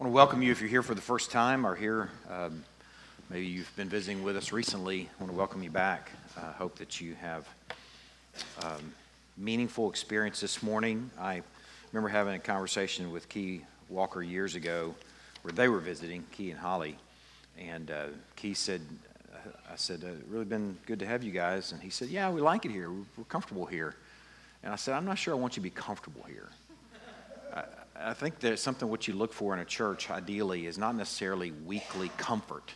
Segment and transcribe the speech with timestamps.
[0.00, 2.08] I want to welcome you if you're here for the first time or here.
[2.30, 2.64] Um,
[3.28, 5.02] maybe you've been visiting with us recently.
[5.02, 6.10] I want to welcome you back.
[6.38, 7.46] I uh, hope that you have
[8.62, 8.94] um,
[9.36, 11.10] meaningful experience this morning.
[11.20, 11.42] I
[11.92, 13.60] remember having a conversation with Key
[13.90, 14.94] Walker years ago
[15.42, 16.96] where they were visiting, Key and Holly.
[17.58, 18.06] And uh,
[18.36, 18.80] Key said,
[19.70, 21.72] I said, uh, really been good to have you guys.
[21.72, 22.90] And he said, yeah, we like it here.
[22.90, 23.96] We're comfortable here.
[24.62, 26.48] And I said, I'm not sure I want you to be comfortable here.
[28.02, 31.50] I think there's something what you look for in a church, ideally, is not necessarily
[31.50, 32.72] weekly comfort.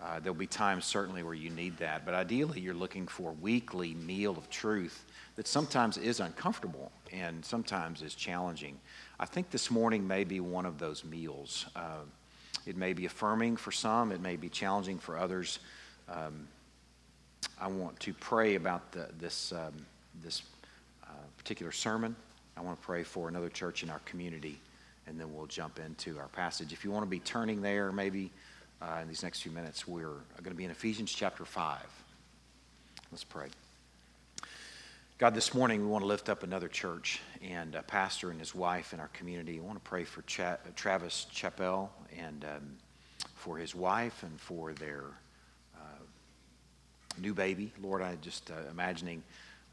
[0.00, 2.04] Uh, there'll be times, certainly, where you need that.
[2.04, 5.04] But ideally, you're looking for weekly meal of truth
[5.36, 8.78] that sometimes is uncomfortable and sometimes is challenging.
[9.18, 11.66] I think this morning may be one of those meals.
[11.74, 12.02] Uh,
[12.66, 15.58] it may be affirming for some, it may be challenging for others.
[16.08, 16.46] Um,
[17.60, 19.86] I want to pray about the, this, um,
[20.22, 20.42] this
[21.04, 22.14] uh, particular sermon.
[22.56, 24.60] I want to pray for another church in our community,
[25.06, 26.72] and then we'll jump into our passage.
[26.72, 28.30] If you want to be turning there, maybe
[28.80, 31.80] uh, in these next few minutes, we're going to be in Ephesians chapter 5.
[33.10, 33.48] Let's pray.
[35.16, 38.54] God, this morning we want to lift up another church and a pastor and his
[38.54, 39.58] wife in our community.
[39.58, 42.76] I want to pray for Ch- Travis Chappell and um,
[43.36, 45.04] for his wife and for their
[45.76, 46.02] uh,
[47.20, 47.72] new baby.
[47.80, 49.22] Lord, I just uh, imagining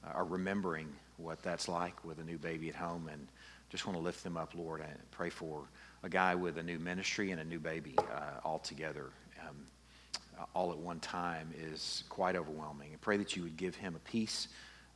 [0.06, 3.10] uh, or remembering what that's like with a new baby at home.
[3.12, 3.28] And
[3.70, 4.82] just want to lift them up, Lord.
[4.82, 5.64] and pray for
[6.04, 9.12] a guy with a new ministry and a new baby uh, all together.
[9.48, 9.56] Um,
[10.54, 12.92] all at one time is quite overwhelming.
[12.92, 14.48] And pray that you would give him a peace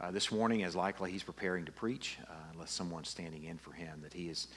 [0.02, 3.72] uh, this morning, as likely he's preparing to preach, uh, unless someone's standing in for
[3.72, 4.48] him, that he is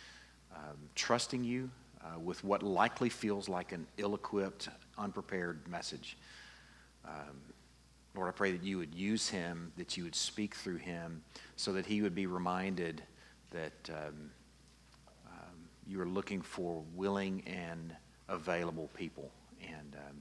[0.55, 1.70] um, trusting you
[2.03, 6.17] uh, with what likely feels like an ill equipped, unprepared message.
[7.05, 7.37] Um,
[8.14, 11.23] Lord, I pray that you would use him, that you would speak through him,
[11.56, 13.03] so that he would be reminded
[13.50, 14.31] that um,
[15.27, 15.56] um,
[15.87, 17.95] you are looking for willing and
[18.28, 19.31] available people.
[19.62, 20.17] And um,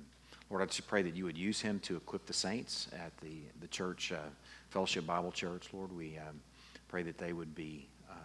[0.50, 3.42] Lord, I just pray that you would use him to equip the saints at the,
[3.62, 4.30] the church, uh,
[4.70, 5.70] Fellowship Bible Church.
[5.74, 6.40] Lord, we um,
[6.88, 8.18] pray that they would be um,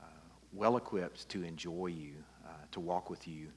[0.00, 0.04] uh,
[0.52, 2.12] well equipped to enjoy you,
[2.44, 3.48] uh, to walk with you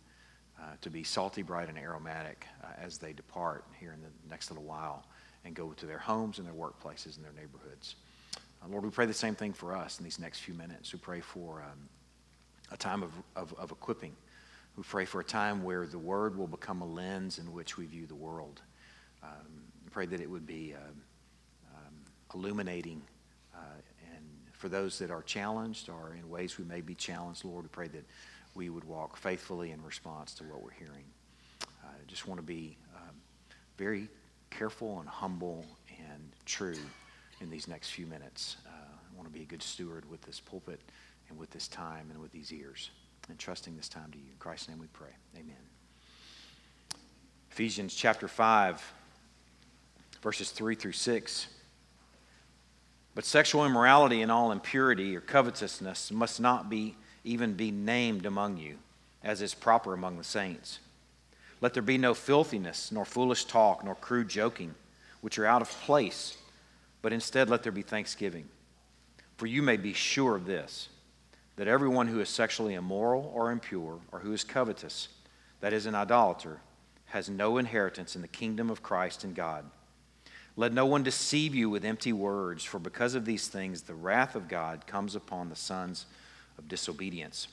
[0.62, 4.52] uh, to be salty, bright, and aromatic uh, as they depart here in the next
[4.52, 5.06] little while
[5.44, 7.96] and go to their homes and their workplaces and their neighborhoods.
[8.62, 10.94] Uh, Lord, we pray the same thing for us in these next few minutes.
[10.94, 11.90] We pray for um,
[12.72, 14.16] a time of, of, of, equipping.
[14.78, 17.86] We pray for a time where the Word will become a lens in which we
[17.86, 18.62] view the world.
[19.24, 21.02] Um, pray that it would be um,
[21.76, 21.94] um
[22.34, 23.02] illuminating
[23.54, 23.60] uh,
[24.14, 27.70] and for those that are challenged or in ways we may be challenged, Lord, we
[27.70, 28.06] pray that
[28.53, 31.06] we would walk faithfully in response to what we're hearing.
[31.84, 33.16] I just want to be um,
[33.78, 34.09] very
[34.50, 36.75] careful and humble and true
[37.39, 38.57] in these next few minutes.
[38.67, 40.81] Uh, I want to be a good steward with this pulpit
[41.29, 42.91] and with this time and with these ears.
[43.29, 44.25] And trusting this time to you.
[44.31, 45.12] In Christ's name we pray.
[45.38, 45.56] Amen.
[47.51, 48.94] Ephesians chapter 5,
[50.22, 51.47] verses 3 through 6.
[53.13, 58.58] But sexual immorality and all impurity or covetousness must not be even be named among
[58.58, 58.78] you,
[59.24, 60.80] as is proper among the saints.
[61.59, 64.74] Let there be no filthiness, nor foolish talk, nor crude joking,
[65.22, 66.38] which are out of place,
[67.02, 68.48] but instead let there be thanksgiving.
[69.38, 70.90] For you may be sure of this
[71.58, 75.10] that everyone who is sexually immoral or impure, or who is covetous,
[75.60, 76.60] that is, an idolater,
[77.08, 79.66] has no inheritance in the kingdom of Christ and God.
[80.56, 84.36] Let no one deceive you with empty words, for because of these things the wrath
[84.36, 86.21] of God comes upon the sons of
[86.68, 87.48] disobedience.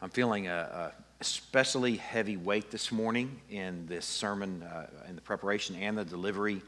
[0.00, 5.22] I'm feeling a, a especially heavy weight this morning in this sermon, uh, in the
[5.22, 6.60] preparation and the delivery.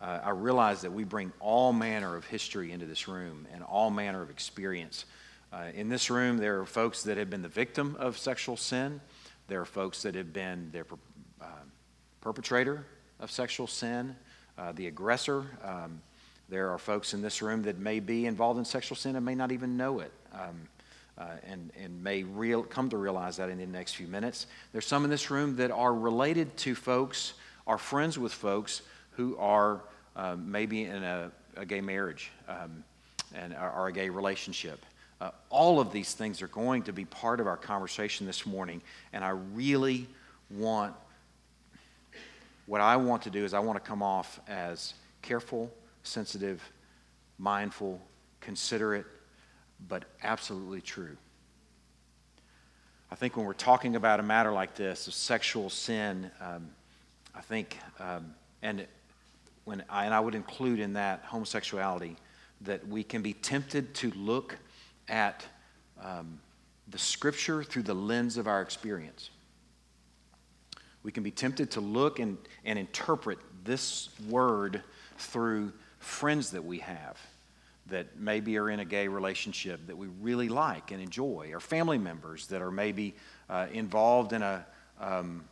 [0.00, 3.90] Uh, I realize that we bring all manner of history into this room and all
[3.90, 5.06] manner of experience.
[5.52, 9.00] Uh, in this room, there are folks that have been the victim of sexual sin.
[9.48, 10.84] There are folks that have been the
[11.40, 11.46] uh,
[12.20, 12.86] perpetrator
[13.20, 14.14] of sexual sin,
[14.58, 15.46] uh, the aggressor.
[15.64, 16.00] Um,
[16.48, 19.34] there are folks in this room that may be involved in sexual sin and may
[19.34, 20.12] not even know it.
[20.34, 20.68] Um,
[21.16, 24.48] uh, and, and may real, come to realize that in the next few minutes.
[24.72, 27.34] There's some in this room that are related to folks,
[27.68, 28.82] are friends with folks
[29.12, 29.82] who are
[30.16, 32.82] uh, maybe in a, a, gay marriage um,
[33.34, 34.84] and are, a gay relationship.
[35.20, 38.82] Uh, all of these things are going to be part of our conversation this morning,
[39.12, 40.08] and I really
[40.50, 40.94] want
[42.66, 45.70] what I want to do is I want to come off as careful,
[46.02, 46.62] sensitive,
[47.38, 48.00] mindful,
[48.40, 49.04] considerate,
[49.88, 51.16] but absolutely true.
[53.10, 56.68] I think when we're talking about a matter like this of sexual sin, um,
[57.34, 58.86] I think, um, and
[59.64, 62.16] when I, and I would include in that homosexuality,
[62.62, 64.56] that we can be tempted to look
[65.08, 65.44] at
[66.02, 66.40] um,
[66.88, 69.30] the scripture through the lens of our experience.
[71.02, 74.82] We can be tempted to look and, and interpret this word
[75.18, 77.18] through friends that we have
[77.86, 81.98] that maybe are in a gay relationship that we really like and enjoy, or family
[81.98, 83.14] members that are maybe
[83.50, 84.64] uh, involved in a,
[85.00, 85.44] um,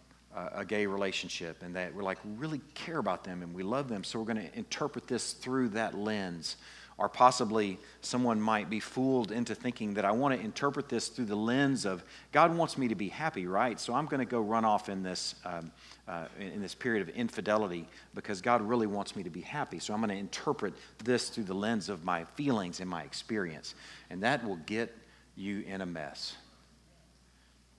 [0.55, 4.03] a gay relationship and that we're like really care about them and we love them,
[4.03, 6.57] so we're going to interpret this through that lens.
[6.99, 11.25] Or possibly someone might be fooled into thinking that I want to interpret this through
[11.25, 13.81] the lens of God wants me to be happy, right?
[13.81, 15.73] So I'm going to go run off in this, um,
[16.09, 19.79] uh, in this period of infidelity because God really wants me to be happy.
[19.79, 23.75] So I'm going to interpret this through the lens of my feelings and my experience.
[24.11, 24.95] And that will get
[25.37, 26.35] you in a mess.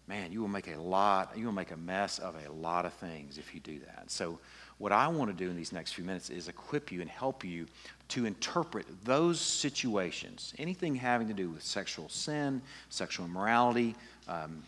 [0.07, 2.93] Man, you will make a lot, you will make a mess of a lot of
[2.93, 4.11] things if you do that.
[4.11, 4.39] So
[4.77, 7.43] what I want to do in these next few minutes is equip you and help
[7.45, 7.67] you
[8.09, 13.95] to interpret those situations, anything having to do with sexual sin, sexual immorality,
[14.27, 14.61] um,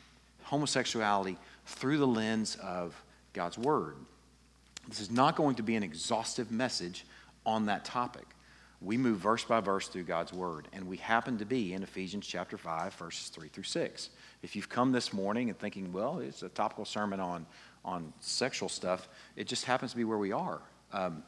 [0.43, 2.95] homosexuality, through the lens of
[3.35, 3.97] God's Word.
[4.87, 7.05] This is not going to be an exhaustive message
[7.45, 8.25] on that topic.
[8.81, 12.25] We move verse by verse through God's Word, and we happen to be in Ephesians
[12.25, 14.09] chapter 5, verses 3 through 6.
[14.41, 17.45] If you've come this morning and thinking, well, it's a topical sermon on
[17.85, 19.07] on sexual stuff.
[19.35, 20.59] It just happens to be where we are.
[20.91, 21.23] Um,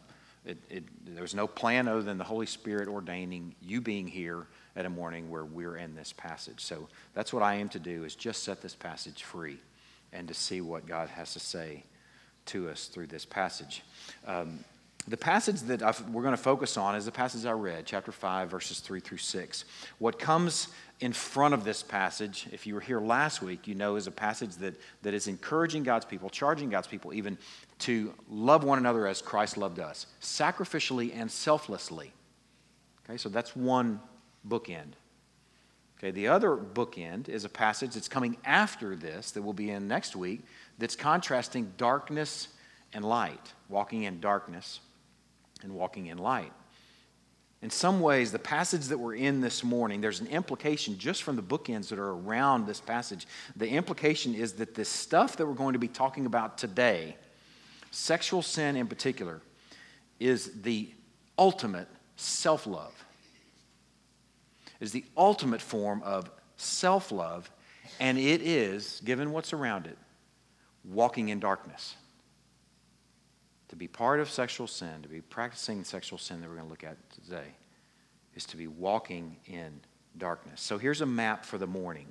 [0.45, 4.85] it, it, there's no plan other than the Holy Spirit ordaining you being here at
[4.85, 6.61] a morning where we're in this passage.
[6.61, 9.57] So that's what I aim to do is just set this passage free
[10.13, 11.83] and to see what God has to say
[12.47, 13.83] to us through this passage.
[14.25, 14.59] Um,
[15.07, 18.11] the passage that I've, we're going to focus on is the passage I read, chapter
[18.11, 19.65] 5, verses 3 through 6.
[19.99, 20.67] What comes
[20.99, 24.11] in front of this passage, if you were here last week, you know is a
[24.11, 27.37] passage that, that is encouraging God's people, charging God's people even
[27.79, 32.11] to love one another as Christ loved us, sacrificially and selflessly.
[33.05, 34.01] Okay, so that's one
[34.45, 34.93] bookend.
[35.99, 39.87] Okay, the other bookend is a passage that's coming after this that we'll be in
[39.87, 40.41] next week
[40.77, 42.49] that's contrasting darkness
[42.93, 44.79] and light, walking in darkness
[45.63, 46.51] and walking in light.
[47.61, 51.35] In some ways, the passage that we're in this morning, there's an implication just from
[51.35, 53.25] the bookends that are around this passage.
[53.55, 57.15] The implication is that this stuff that we're going to be talking about today,
[57.89, 59.41] sexual sin in particular,
[60.19, 60.91] is the
[61.37, 62.93] ultimate self love.
[64.79, 67.49] Is the ultimate form of self love,
[67.99, 69.97] and it is, given what's around it,
[70.91, 71.95] walking in darkness
[73.69, 76.71] to be part of sexual sin, to be practicing sexual sin that we're going to
[76.71, 77.55] look at today,
[78.35, 79.79] is to be walking in
[80.17, 80.61] darkness.
[80.61, 82.07] So here's a map for the morning.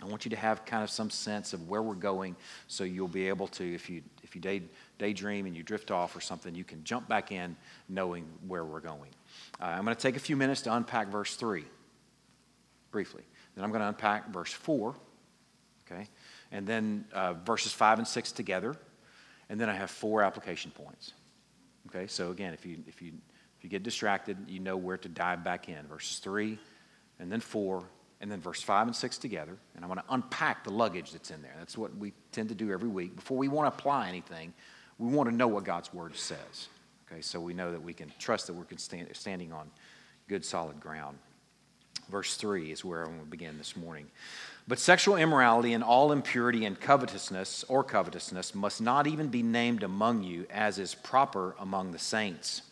[0.00, 2.34] I want you to have kind of some sense of where we're going
[2.66, 4.62] so you'll be able to, if you, if you day,
[4.98, 7.56] daydream and you drift off or something, you can jump back in
[7.88, 9.10] knowing where we're going.
[9.60, 11.64] Uh, I'm going to take a few minutes to unpack verse 3
[12.90, 13.22] briefly.
[13.54, 14.94] Then I'm going to unpack verse 4,
[15.86, 16.08] okay?
[16.52, 18.76] And then uh, verses 5 and 6 together
[19.52, 21.12] and then I have four application points.
[21.88, 23.12] Okay, so again, if you, if you,
[23.58, 25.86] if you get distracted, you know where to dive back in.
[25.86, 26.58] Verses 3,
[27.20, 27.84] and then 4,
[28.22, 29.54] and then verse 5 and 6 together.
[29.76, 31.54] And I want to unpack the luggage that's in there.
[31.58, 33.14] That's what we tend to do every week.
[33.14, 34.54] Before we want to apply anything,
[34.96, 36.68] we want to know what God's Word says.
[37.10, 38.64] Okay, so we know that we can trust that we're
[39.12, 39.70] standing on
[40.28, 41.18] good, solid ground.
[42.08, 44.06] Verse 3 is where I'm going to begin this morning.
[44.68, 49.82] But sexual immorality and all impurity and covetousness or covetousness must not even be named
[49.82, 52.62] among you as is proper among the saints.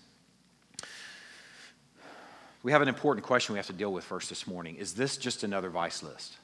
[2.63, 4.77] We have an important question we have to deal with first this morning.
[4.77, 6.37] Is this just another vice list?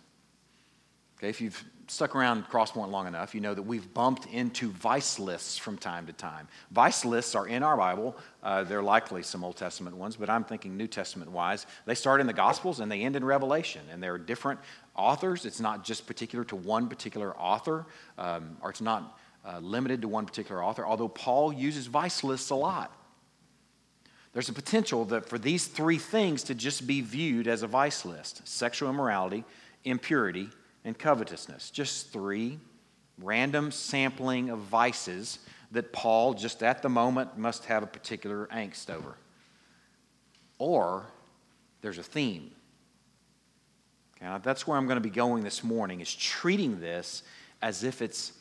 [1.19, 5.19] Okay, if you've stuck around Crosspoint long enough, you know that we've bumped into vice
[5.19, 6.49] lists from time to time.
[6.71, 8.17] Vice lists are in our Bible.
[8.43, 11.67] Uh, they're likely some Old Testament ones, but I'm thinking New Testament wise.
[11.85, 14.61] They start in the Gospels and they end in Revelation, and there are different
[14.97, 15.47] authors.
[15.47, 17.87] It's not just particular to one particular author,
[18.19, 22.51] um, or it's not uh, limited to one particular author, although Paul uses vice lists
[22.51, 22.93] a lot.
[24.33, 28.05] There's a potential that for these three things to just be viewed as a vice
[28.05, 29.45] list sexual immorality,
[29.85, 30.51] impurity,
[30.87, 31.71] and covetousness.
[31.71, 32.59] Just three
[33.19, 35.41] random sampling of vices
[35.73, 39.17] that Paul, just at the moment, must have a particular angst over.
[40.59, 41.07] Or
[41.83, 42.53] there's a theme.
[44.17, 47.25] Okay, that's where I'm going to be going this morning, is treating this
[47.61, 48.33] as if it's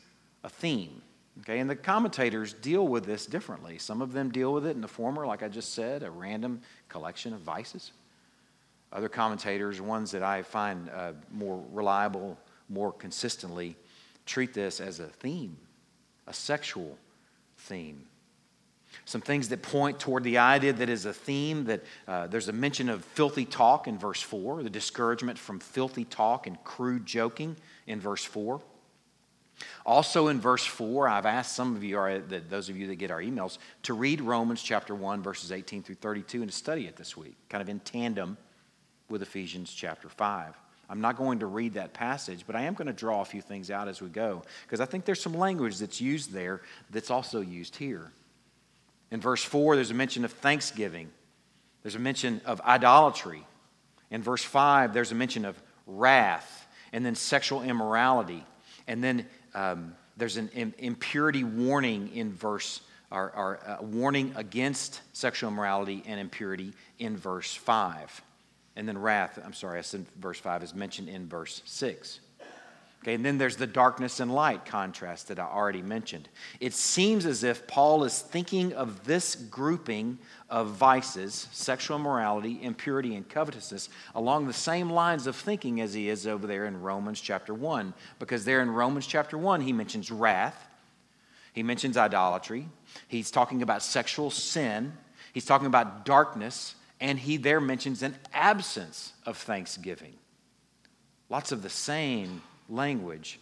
[0.44, 1.02] a theme.
[1.40, 3.76] Okay, and the commentators deal with this differently.
[3.76, 6.62] Some of them deal with it in the former, like I just said, a random
[6.88, 7.90] collection of vices.
[8.92, 12.38] Other commentators, ones that I find uh, more reliable,
[12.68, 13.76] more consistently,
[14.24, 15.56] treat this as a theme,
[16.26, 16.98] a sexual
[17.58, 18.06] theme.
[19.04, 22.52] some things that point toward the idea that is a theme that uh, there's a
[22.52, 27.56] mention of filthy talk in verse 4, the discouragement from filthy talk and crude joking
[27.86, 28.60] in verse 4.
[29.84, 33.10] Also in verse 4, I've asked some of you, or those of you that get
[33.10, 36.96] our emails, to read Romans chapter 1, verses 18 through 32 and to study it
[36.96, 38.36] this week, kind of in tandem
[39.08, 40.54] with Ephesians chapter 5.
[40.88, 43.40] I'm not going to read that passage, but I am going to draw a few
[43.40, 47.10] things out as we go, because I think there's some language that's used there that's
[47.10, 48.12] also used here.
[49.10, 51.10] In verse 4, there's a mention of thanksgiving,
[51.82, 53.44] there's a mention of idolatry.
[54.10, 58.44] In verse 5, there's a mention of wrath, and then sexual immorality.
[58.86, 65.50] And then um, there's an impurity warning in verse, or, or uh, warning against sexual
[65.50, 68.22] immorality and impurity in verse 5.
[68.76, 72.20] And then wrath, I'm sorry, I said verse 5 is mentioned in verse 6.
[73.02, 76.28] Okay, and then there's the darkness and light contrast that I already mentioned.
[76.58, 80.18] It seems as if Paul is thinking of this grouping
[80.50, 86.08] of vices, sexual immorality, impurity, and covetousness, along the same lines of thinking as he
[86.08, 87.94] is over there in Romans chapter 1.
[88.18, 90.66] Because there in Romans chapter 1, he mentions wrath,
[91.52, 92.68] he mentions idolatry,
[93.08, 94.92] he's talking about sexual sin,
[95.32, 100.14] he's talking about darkness, and he there mentions an absence of thanksgiving.
[101.28, 103.38] Lots of the same language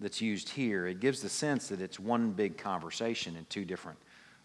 [0.00, 3.98] that's used here, it gives the sense that it's one big conversation in two different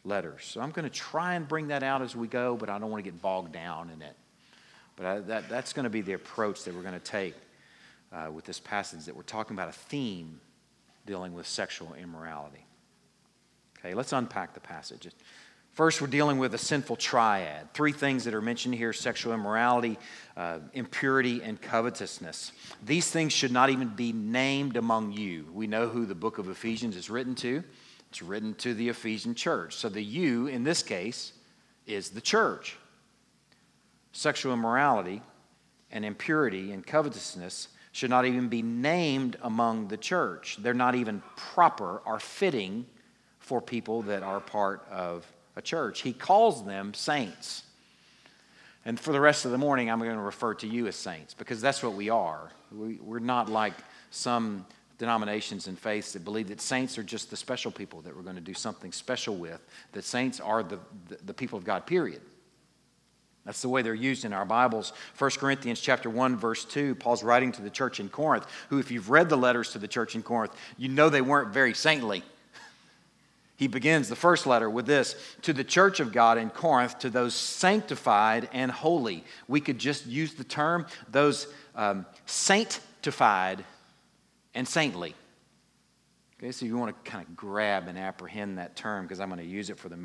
[0.03, 0.43] letters.
[0.43, 2.89] So I'm going to try and bring that out as we go, but I don't
[2.89, 4.15] want to get bogged down in it.
[4.95, 7.35] But I, that, that's going to be the approach that we're going to take
[8.11, 10.39] uh, with this passage, that we're talking about a theme
[11.05, 12.65] dealing with sexual immorality.
[13.79, 15.07] Okay, let's unpack the passage.
[15.73, 17.73] First, we're dealing with a sinful triad.
[17.73, 19.97] Three things that are mentioned here sexual immorality,
[20.37, 22.51] uh, impurity, and covetousness.
[22.85, 25.47] These things should not even be named among you.
[25.51, 27.63] We know who the book of Ephesians is written to.
[28.11, 29.75] It's written to the Ephesian church.
[29.75, 31.33] So the you, in this case,
[31.87, 32.77] is the church.
[34.11, 35.23] Sexual immorality
[35.91, 40.57] and impurity and covetousness should not even be named among the church.
[40.59, 42.85] They're not even proper or fitting
[43.39, 46.01] for people that are part of a church.
[46.01, 47.63] He calls them saints.
[48.85, 51.33] And for the rest of the morning, I'm going to refer to you as saints
[51.33, 52.51] because that's what we are.
[52.71, 53.73] We, we're not like
[54.11, 54.65] some
[54.97, 58.35] denominations and faiths that believe that saints are just the special people that we're going
[58.35, 59.61] to do something special with,
[59.93, 62.21] that saints are the, the, the, people of God, period.
[63.45, 64.93] That's the way they're used in our Bibles.
[65.17, 68.91] 1 Corinthians chapter 1 verse 2, Paul's writing to the church in Corinth, who if
[68.91, 72.23] you've read the letters to the church in Corinth, you know they weren't very saintly.
[73.55, 77.09] He begins the first letter with this To the church of God in Corinth, to
[77.09, 79.23] those sanctified and holy.
[79.47, 83.63] We could just use the term, those um, sanctified
[84.53, 85.15] and saintly.
[86.43, 89.39] Okay, so you want to kind of grab and apprehend that term because I'm going
[89.39, 89.95] to use it for the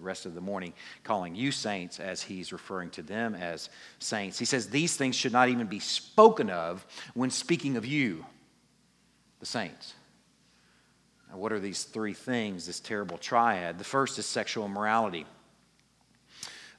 [0.00, 0.72] rest of the morning,
[1.04, 3.68] calling you saints as he's referring to them as
[3.98, 4.38] saints.
[4.38, 8.24] He says these things should not even be spoken of when speaking of you,
[9.40, 9.92] the saints.
[11.32, 13.78] Now, what are these three things, this terrible triad?
[13.78, 15.24] The first is sexual immorality.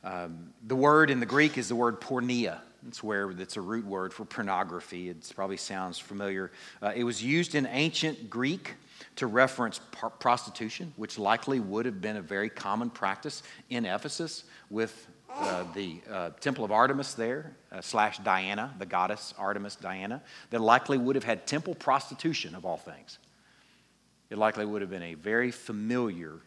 [0.04, 2.60] Um, the word in the Greek is the word porneia.
[2.88, 5.10] It's where it's a root word for pornography.
[5.10, 6.52] It probably sounds familiar.
[6.84, 8.76] Uh, it was used in ancient Greek
[9.16, 13.42] to reference par- prostitution, which likely would have been a very common practice
[13.72, 19.34] in Ephesus with uh, the uh, Temple of Artemis there, uh, slash Diana, the goddess
[19.40, 23.18] Artemis Diana, that likely would have had temple prostitution of all things
[24.34, 26.40] it likely would have been a very familiar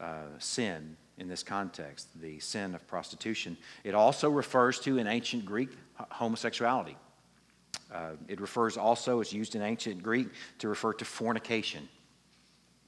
[0.00, 3.54] uh, sin in this context, the sin of prostitution.
[3.84, 5.68] It also refers to, in ancient Greek,
[6.10, 6.96] homosexuality.
[7.92, 10.28] Uh, it refers also, it's used in ancient Greek
[10.60, 11.86] to refer to fornication.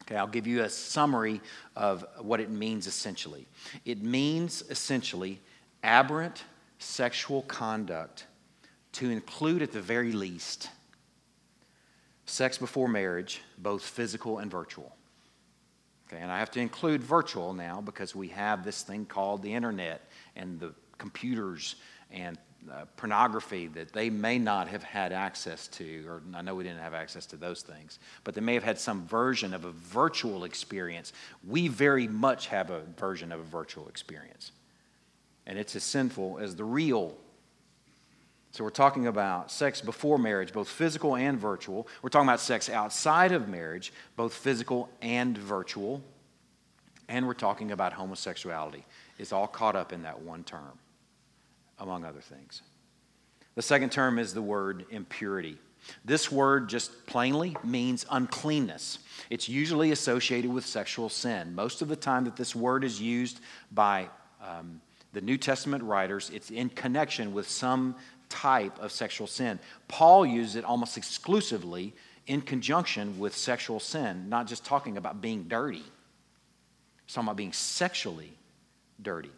[0.04, 1.43] Okay, I'll give you a summary
[1.76, 3.47] of what it means essentially.
[3.85, 5.38] It means essentially
[5.83, 6.45] aberrant
[6.78, 8.25] sexual conduct
[8.93, 10.71] to include, at the very least,
[12.26, 14.95] sex before marriage, both physical and virtual.
[16.09, 19.52] Okay, and I have to include virtual now because we have this thing called the
[19.52, 21.76] internet and the computers
[22.11, 22.38] and
[22.71, 26.81] uh, pornography that they may not have had access to, or I know we didn't
[26.81, 30.45] have access to those things, but they may have had some version of a virtual
[30.45, 31.12] experience.
[31.47, 34.52] We very much have a version of a virtual experience.
[35.47, 37.19] And it's as sinful as the real
[38.54, 41.88] so we're talking about sex before marriage, both physical and virtual.
[42.02, 46.00] We're talking about sex outside of marriage, both physical and virtual.
[47.08, 48.84] And we're talking about homosexuality.
[49.18, 50.78] It's all caught up in that one term,
[51.80, 52.62] among other things.
[53.56, 55.58] The second term is the word impurity.
[56.04, 59.00] This word just plainly means uncleanness.
[59.30, 61.56] It's usually associated with sexual sin.
[61.56, 63.40] Most of the time that this word is used
[63.73, 64.08] by
[64.40, 64.80] um,
[65.12, 67.94] the New Testament writers, it's in connection with some
[68.35, 69.61] type of sexual sin.
[69.87, 71.95] Paul used it almost exclusively
[72.26, 75.85] in conjunction with sexual sin, not just talking about being dirty.
[77.05, 78.33] He's talking about being sexually
[79.00, 79.31] dirty.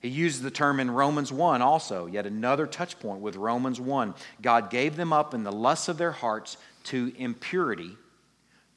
[0.00, 4.14] He uses the term in Romans 1 also, yet another touch point with Romans 1.
[4.40, 7.96] God gave them up in the lusts of their hearts to impurity,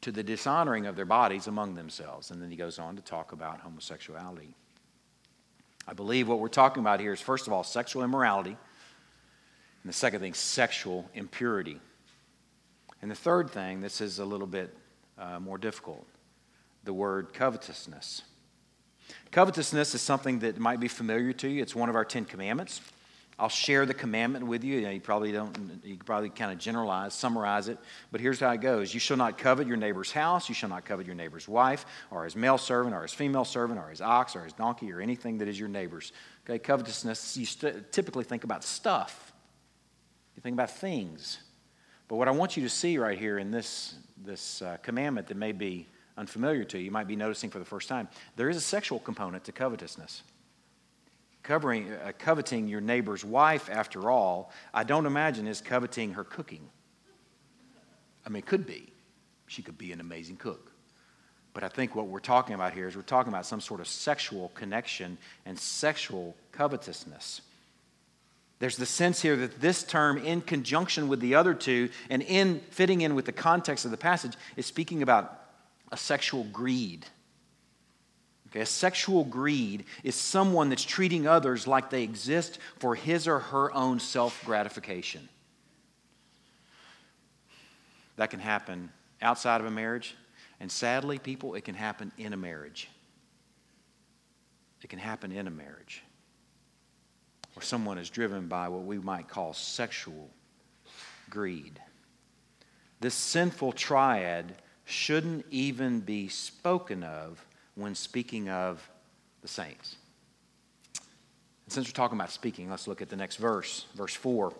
[0.01, 2.29] to the dishonoring of their bodies among themselves.
[2.29, 4.53] And then he goes on to talk about homosexuality.
[5.87, 8.57] I believe what we're talking about here is, first of all, sexual immorality,
[9.83, 11.79] and the second thing, sexual impurity.
[13.01, 14.75] And the third thing, this is a little bit
[15.17, 16.07] uh, more difficult
[16.85, 18.23] the word covetousness.
[19.31, 21.61] Covetousness is something that might be familiar to you.
[21.61, 22.81] It's one of our Ten Commandments.
[23.39, 24.87] I'll share the commandment with you.
[24.87, 27.79] You probably don't, you probably kind of generalize, summarize it,
[28.11, 28.93] but here's how it goes.
[28.93, 30.47] You shall not covet your neighbor's house.
[30.47, 33.79] You shall not covet your neighbor's wife, or his male servant, or his female servant,
[33.79, 36.13] or his ox, or his donkey, or anything that is your neighbor's.
[36.45, 39.32] Okay, covetousness, you st- typically think about stuff,
[40.35, 41.39] you think about things.
[42.07, 45.37] But what I want you to see right here in this, this uh, commandment that
[45.37, 45.87] may be
[46.17, 48.99] unfamiliar to you, you might be noticing for the first time, there is a sexual
[48.99, 50.23] component to covetousness.
[51.41, 56.69] Covering, uh, coveting your neighbor's wife, after all, I don't imagine is coveting her cooking.
[58.25, 58.93] I mean, it could be.
[59.47, 60.71] She could be an amazing cook.
[61.53, 63.87] But I think what we're talking about here is we're talking about some sort of
[63.87, 67.41] sexual connection and sexual covetousness.
[68.63, 72.61] There's the sense here that this term, in conjunction with the other two and in
[72.69, 75.37] fitting in with the context of the passage, is speaking about
[75.91, 77.05] a sexual greed.
[78.47, 83.39] Okay, a sexual greed is someone that's treating others like they exist for his or
[83.39, 85.27] her own self gratification.
[88.15, 88.91] That can happen
[89.21, 90.15] outside of a marriage,
[90.61, 92.87] and sadly, people, it can happen in a marriage.
[94.81, 96.01] It can happen in a marriage
[97.63, 100.29] someone is driven by what we might call sexual
[101.29, 101.79] greed.
[102.99, 104.55] This sinful triad
[104.85, 107.45] shouldn't even be spoken of
[107.75, 108.87] when speaking of
[109.41, 109.95] the saints.
[111.65, 114.53] And since we're talking about speaking, let's look at the next verse, verse 4.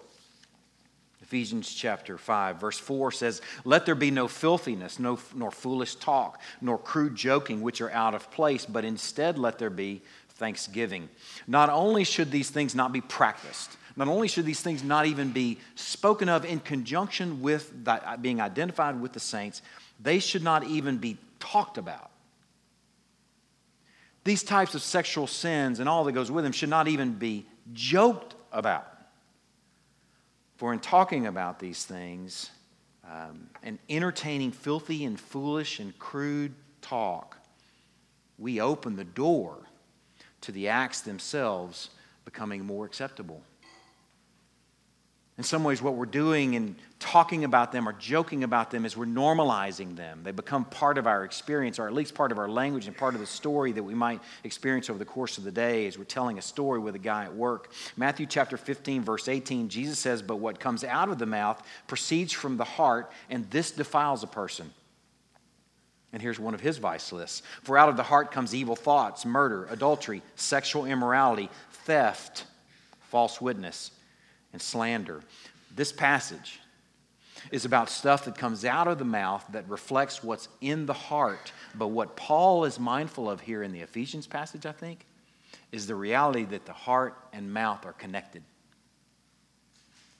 [1.21, 6.41] Ephesians chapter 5, verse 4 says, Let there be no filthiness, no, nor foolish talk,
[6.59, 10.01] nor crude joking, which are out of place, but instead let there be
[10.35, 11.09] thanksgiving.
[11.47, 15.31] Not only should these things not be practiced, not only should these things not even
[15.31, 17.73] be spoken of in conjunction with
[18.21, 19.61] being identified with the saints,
[19.99, 22.09] they should not even be talked about.
[24.23, 27.45] These types of sexual sins and all that goes with them should not even be
[27.73, 28.87] joked about.
[30.55, 32.49] For in talking about these things
[33.05, 37.37] um, and entertaining filthy and foolish and crude talk,
[38.39, 39.57] we open the door
[40.43, 41.89] to the acts themselves
[42.25, 43.41] becoming more acceptable.
[45.35, 48.95] In some ways, what we're doing in talking about them or joking about them is
[48.95, 50.19] we're normalizing them.
[50.21, 53.15] They become part of our experience, or at least part of our language and part
[53.15, 56.03] of the story that we might experience over the course of the day as we're
[56.03, 57.71] telling a story with a guy at work.
[57.97, 62.31] Matthew chapter 15, verse 18, Jesus says, But what comes out of the mouth proceeds
[62.31, 64.71] from the heart, and this defiles a person.
[66.13, 69.25] And here's one of his vice lists For out of the heart comes evil thoughts,
[69.25, 72.45] murder, adultery, sexual immorality, theft,
[73.09, 73.91] false witness
[74.53, 75.21] and slander.
[75.75, 76.59] This passage
[77.51, 81.51] is about stuff that comes out of the mouth that reflects what's in the heart.
[81.75, 85.05] But what Paul is mindful of here in the Ephesians passage, I think,
[85.71, 88.43] is the reality that the heart and mouth are connected.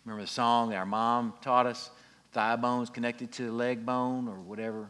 [0.04, 1.90] Remember the song that our mom taught us?
[2.34, 4.90] Thigh bone's connected to the leg bone, or whatever.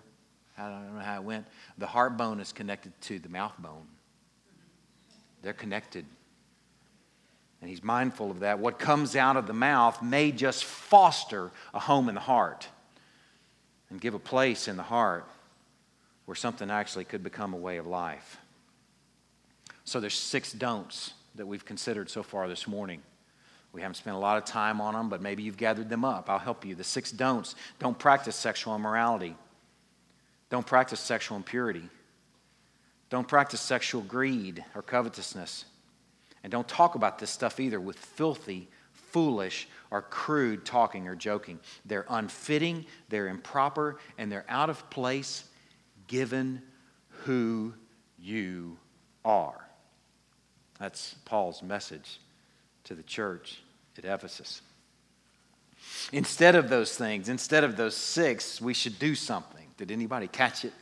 [0.57, 1.47] I don't know how it went.
[1.77, 3.87] The heart bone is connected to the mouth bone.
[5.41, 6.05] They're connected
[7.63, 8.59] and he's mindful of that.
[8.59, 12.67] What comes out of the mouth may just foster a home in the heart
[13.89, 15.25] and give a place in the heart
[16.25, 18.37] where something actually could become a way of life.
[19.85, 23.01] So there's six don'ts that we've considered so far this morning.
[23.71, 26.29] We haven't spent a lot of time on them, but maybe you've gathered them up.
[26.29, 26.75] I'll help you.
[26.75, 29.37] The six don'ts don't practice sexual immorality,
[30.49, 31.89] don't practice sexual impurity,
[33.09, 35.65] don't practice sexual greed or covetousness.
[36.43, 41.59] And don't talk about this stuff either with filthy, foolish, or crude talking or joking.
[41.85, 45.45] They're unfitting, they're improper, and they're out of place
[46.07, 46.61] given
[47.23, 47.73] who
[48.19, 48.77] you
[49.23, 49.67] are.
[50.79, 52.19] That's Paul's message
[52.85, 53.61] to the church
[53.97, 54.61] at Ephesus.
[56.11, 59.62] Instead of those things, instead of those six, we should do something.
[59.85, 60.73] Did anybody catch it?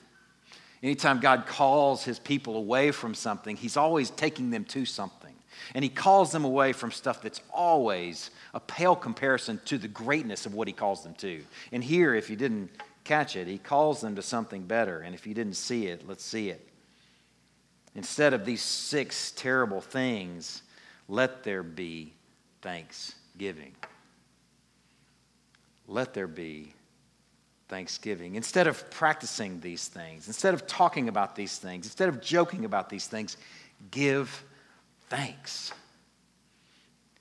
[0.84, 5.34] Anytime God calls his people away from something, he's always taking them to something.
[5.76, 10.46] And he calls them away from stuff that's always a pale comparison to the greatness
[10.46, 11.44] of what he calls them to.
[11.72, 12.72] And here, if you didn't
[13.04, 15.02] catch it, he calls them to something better.
[15.02, 16.68] And if you didn't see it, let's see it.
[17.94, 20.64] Instead of these six terrible things,
[21.08, 22.14] let there be
[22.62, 23.76] thanksgiving.
[25.88, 26.74] Let there be
[27.71, 28.36] thanksgiving.
[28.36, 32.89] Instead of practicing these things, instead of talking about these things, instead of joking about
[32.89, 33.38] these things,
[33.91, 34.43] give
[35.10, 35.71] thanks.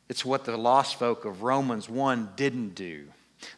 [0.09, 3.07] It's what the lost folk of Romans 1 didn't do.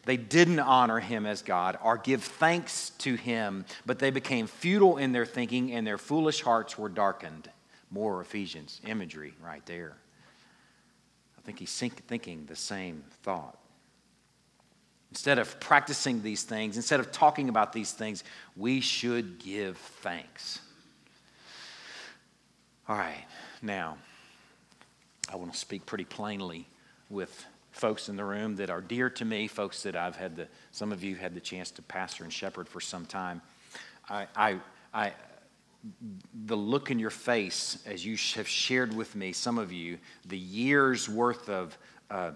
[0.05, 4.97] They didn't honor him as God or give thanks to him, but they became futile
[4.97, 7.49] in their thinking and their foolish hearts were darkened.
[7.89, 9.97] More Ephesians imagery right there.
[11.39, 13.57] I think he's thinking the same thought.
[15.13, 18.23] Instead of practicing these things, instead of talking about these things,
[18.57, 20.57] we should give thanks.
[22.89, 23.23] All right,
[23.61, 23.97] now,
[25.31, 26.67] I want to speak pretty plainly
[27.11, 30.47] with folks in the room that are dear to me, folks that I've had the,
[30.71, 33.39] some of you had the chance to pastor and shepherd for some time.
[34.09, 34.59] I, I,
[34.95, 35.13] I,
[36.45, 40.39] the look in your face as you have shared with me, some of you, the
[40.39, 41.77] years worth of
[42.09, 42.31] uh,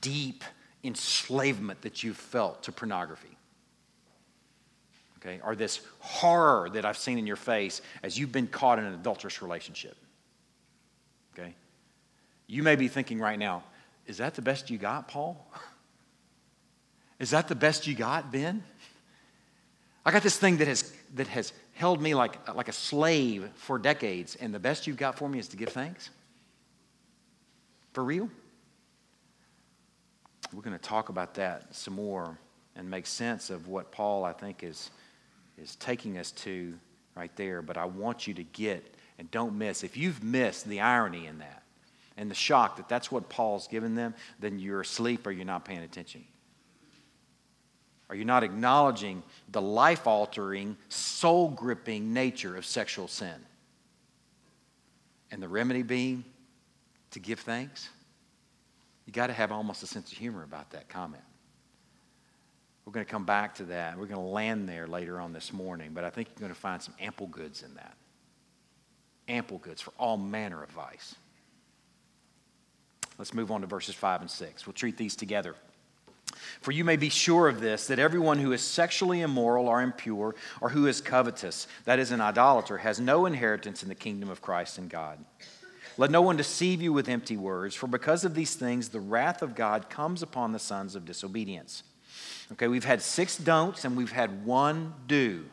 [0.00, 0.44] deep
[0.84, 3.36] enslavement that you've felt to pornography.
[5.18, 8.84] Okay, or this horror that I've seen in your face as you've been caught in
[8.84, 9.96] an adulterous relationship.
[11.32, 11.54] Okay?
[12.48, 13.62] You may be thinking right now,
[14.06, 15.46] is that the best you got, Paul?
[17.20, 18.64] Is that the best you got, Ben?
[20.04, 23.78] I got this thing that has, that has held me like, like a slave for
[23.78, 26.10] decades, and the best you've got for me is to give thanks?
[27.92, 28.28] For real?
[30.52, 32.38] We're going to talk about that some more
[32.76, 34.90] and make sense of what Paul, I think, is,
[35.56, 36.74] is taking us to
[37.14, 37.62] right there.
[37.62, 39.82] But I want you to get and don't miss.
[39.82, 41.62] If you've missed the irony in that
[42.16, 45.64] and the shock that that's what Paul's given them, then you're asleep or you're not
[45.64, 46.24] paying attention.
[48.10, 53.46] Are you not acknowledging the life altering, soul gripping nature of sexual sin?
[55.30, 56.24] And the remedy being
[57.12, 57.88] to give thanks?
[59.06, 61.24] You got to have almost a sense of humor about that comment.
[62.84, 63.98] We're going to come back to that.
[63.98, 66.60] We're going to land there later on this morning, but I think you're going to
[66.60, 67.96] find some ample goods in that.
[69.28, 71.14] Ample goods for all manner of vice.
[73.18, 74.66] Let's move on to verses 5 and 6.
[74.66, 75.54] We'll treat these together.
[76.60, 80.34] For you may be sure of this, that everyone who is sexually immoral or impure,
[80.60, 84.42] or who is covetous, that is, an idolater, has no inheritance in the kingdom of
[84.42, 85.18] Christ and God.
[85.98, 89.42] Let no one deceive you with empty words, for because of these things, the wrath
[89.42, 91.82] of God comes upon the sons of disobedience.
[92.52, 95.44] Okay, we've had six don'ts and we've had one do,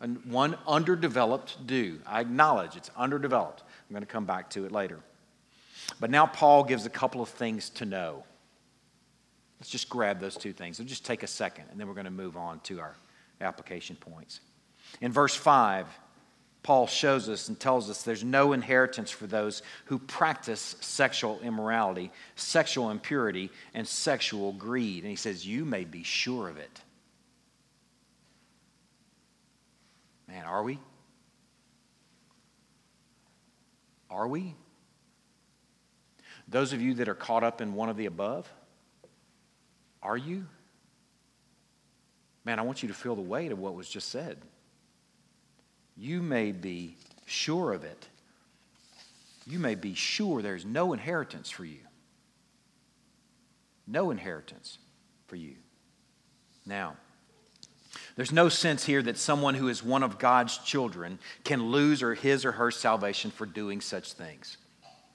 [0.00, 2.00] and one underdeveloped do.
[2.06, 3.62] I acknowledge it's underdeveloped.
[3.62, 5.00] I'm going to come back to it later.
[6.00, 8.24] But now Paul gives a couple of things to know.
[9.60, 10.78] Let's just grab those two things.
[10.78, 12.94] It'll just take a second, and then we're going to move on to our
[13.40, 14.40] application points.
[15.00, 15.86] In verse 5,
[16.66, 22.10] Paul shows us and tells us there's no inheritance for those who practice sexual immorality,
[22.34, 25.04] sexual impurity, and sexual greed.
[25.04, 26.80] And he says, You may be sure of it.
[30.26, 30.80] Man, are we?
[34.10, 34.56] Are we?
[36.48, 38.52] Those of you that are caught up in one of the above,
[40.02, 40.46] are you?
[42.44, 44.38] Man, I want you to feel the weight of what was just said
[45.96, 48.08] you may be sure of it.
[49.46, 51.78] You may be sure there's no inheritance for you.
[53.86, 54.78] No inheritance
[55.28, 55.54] for you.
[56.66, 56.96] Now,
[58.16, 62.14] there's no sense here that someone who is one of God's children can lose or
[62.14, 64.56] his or her salvation for doing such things.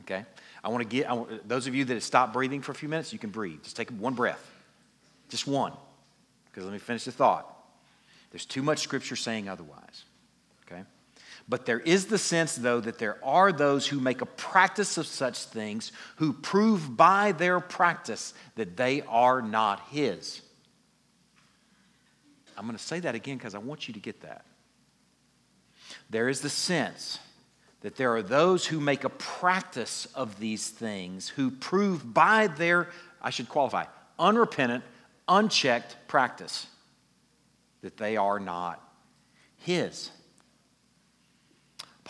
[0.01, 0.25] Okay?
[0.63, 2.75] I want to get I want, those of you that have stopped breathing for a
[2.75, 3.63] few minutes, you can breathe.
[3.63, 4.45] Just take one breath.
[5.29, 5.73] Just one.
[6.45, 7.47] Because let me finish the thought.
[8.31, 10.05] There's too much scripture saying otherwise.
[11.51, 15.05] But there is the sense, though, that there are those who make a practice of
[15.05, 20.41] such things who prove by their practice that they are not His.
[22.57, 24.45] I'm going to say that again because I want you to get that.
[26.09, 27.19] There is the sense
[27.81, 32.87] that there are those who make a practice of these things who prove by their,
[33.21, 33.87] I should qualify,
[34.17, 34.85] unrepentant,
[35.27, 36.67] unchecked practice
[37.81, 38.81] that they are not
[39.57, 40.11] His.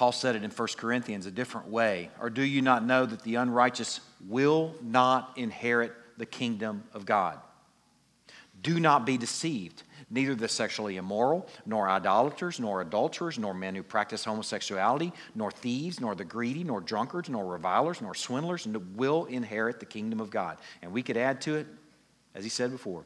[0.02, 2.10] Paul said it in 1 Corinthians a different way.
[2.20, 7.38] Or do you not know that the unrighteous will not inherit the kingdom of God?
[8.64, 9.84] Do not be deceived.
[10.10, 16.02] Neither the sexually immoral, nor idolaters, nor adulterers, nor men who practice homosexuality, nor thieves,
[16.02, 20.58] nor the greedy, nor drunkards, nor revilers, nor swindlers will inherit the kingdom of God.
[20.82, 21.68] And we could add to it,
[22.34, 23.06] as he said before,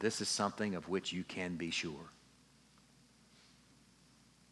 [0.00, 2.10] this is something of which you can be sure.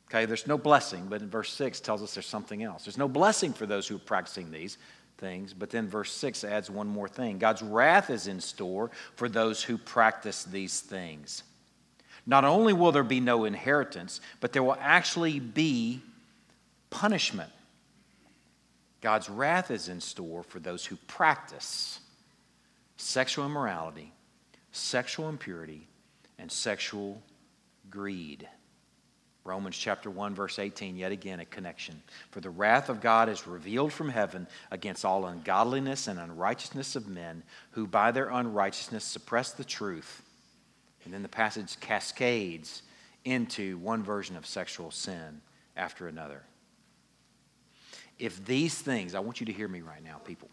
[0.09, 2.85] Okay, there's no blessing, but in verse 6 tells us there's something else.
[2.85, 4.79] There's no blessing for those who are practicing these
[5.19, 9.29] things, but then verse 6 adds one more thing God's wrath is in store for
[9.29, 11.43] those who practice these things.
[12.27, 16.01] Not only will there be no inheritance, but there will actually be
[16.90, 17.51] punishment.
[19.01, 22.01] God's wrath is in store for those who practice
[22.97, 24.12] sexual immorality,
[24.73, 25.87] sexual impurity,
[26.38, 27.21] and sexual
[27.90, 28.49] greed.
[29.44, 32.02] Romans chapter 1, verse 18, yet again a connection.
[32.30, 37.09] For the wrath of God is revealed from heaven against all ungodliness and unrighteousness of
[37.09, 40.22] men who by their unrighteousness suppress the truth.
[41.04, 42.83] And then the passage cascades
[43.26, 45.42] into one version of sexual sin
[45.76, 46.42] after another.
[48.18, 50.48] If these things, I want you to hear me right now, people.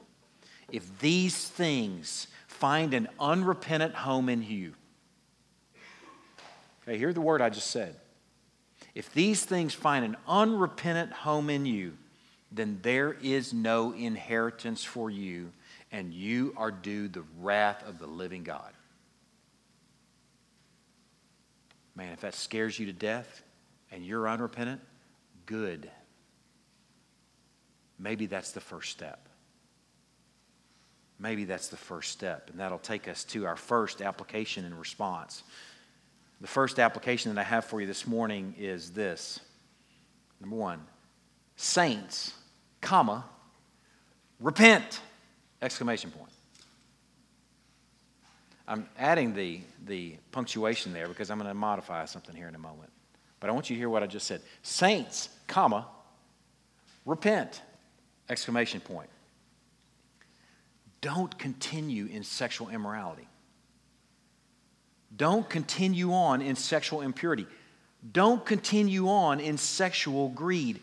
[0.70, 4.74] If these things find an unrepentant home in you,
[6.84, 8.01] okay, hear the word I just said
[8.94, 11.94] if these things find an unrepentant home in you,
[12.52, 15.52] then there is no inheritance for you,
[15.92, 18.74] and you are due the wrath of the living God.
[21.96, 23.44] Man, if that scares you to death
[23.92, 24.82] and you're unrepentant,
[25.46, 25.90] good.
[28.00, 29.28] Maybe that's the first step.
[31.20, 35.44] Maybe that's the first step, and that'll take us to our first application and response.
[36.42, 39.40] The first application that I have for you this morning is this.
[40.40, 40.82] Number one,
[41.56, 42.34] saints,
[42.82, 43.24] comma,
[44.40, 45.02] repent!
[45.62, 46.32] Exclamation point.
[48.68, 52.60] I'm adding the, the punctuation there because I'm going to modify something here in a
[52.60, 52.92] moment.
[53.40, 54.42] But I want you to hear what I just said.
[54.64, 55.86] Saints, comma,
[57.06, 57.62] repent!
[58.30, 59.10] Exclamation point.
[61.02, 63.28] Don't continue in sexual immorality.
[65.16, 67.46] Don't continue on in sexual impurity.
[68.12, 70.80] Don't continue on in sexual greed.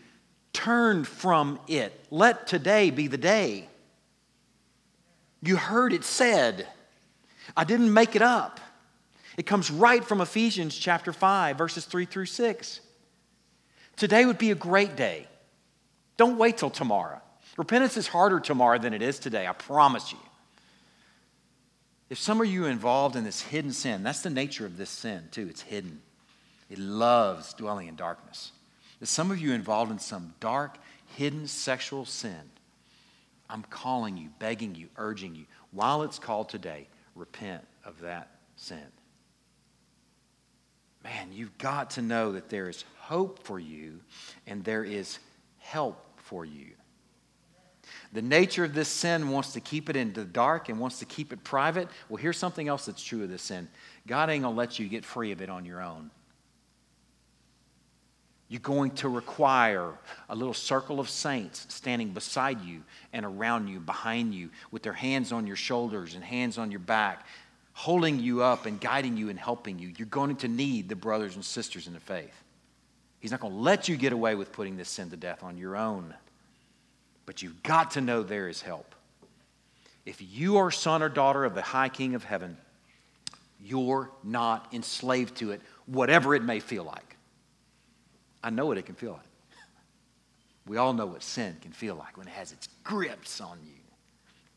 [0.53, 1.93] Turn from it.
[2.11, 3.69] Let today be the day.
[5.43, 6.67] You heard it said.
[7.57, 8.61] I didn't make it up.
[9.37, 12.81] It comes right from Ephesians chapter 5, verses 3 through 6.
[13.97, 15.29] Today would be a great day.
[16.17, 17.21] Don't wait till tomorrow.
[17.57, 20.19] Repentance is harder tomorrow than it is today, I promise you.
[22.11, 24.91] If some of you are involved in this hidden sin, that's the nature of this
[24.91, 25.47] sin, too.
[25.49, 26.01] It's hidden,
[26.71, 28.53] it loves dwelling in darkness.
[29.01, 30.79] If some of you are involved in some dark,
[31.17, 32.41] hidden sexual sin,
[33.51, 38.87] I'm calling you, begging you, urging you, while it's called today, repent of that sin.
[41.05, 44.01] Man, you've got to know that there is hope for you
[44.47, 45.19] and there is
[45.59, 46.73] help for you.
[48.13, 51.05] The nature of this sin wants to keep it in the dark and wants to
[51.05, 51.89] keep it private.
[52.09, 53.69] Well, here's something else that's true of this sin
[54.07, 56.11] God ain't going to let you get free of it on your own.
[58.49, 59.93] You're going to require
[60.31, 64.95] a little circle of saints standing beside you and around you, behind you, with their
[64.95, 67.27] hands on your shoulders and hands on your back,
[67.75, 69.93] holding you up and guiding you and helping you.
[69.99, 72.43] You're going to need the brothers and sisters in the faith.
[73.21, 75.59] He's not going to let you get away with putting this sin to death on
[75.59, 76.15] your own.
[77.29, 78.95] But you've got to know there is help.
[80.07, 82.57] If you are son or daughter of the high king of heaven,
[83.63, 87.19] you're not enslaved to it, whatever it may feel like.
[88.43, 89.59] I know what it can feel like.
[90.67, 93.83] We all know what sin can feel like when it has its grips on you,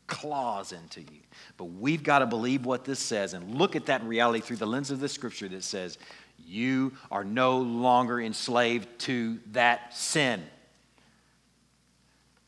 [0.06, 1.20] claws into you.
[1.58, 4.66] But we've got to believe what this says and look at that reality through the
[4.66, 5.98] lens of the scripture that says,
[6.38, 10.42] you are no longer enslaved to that sin.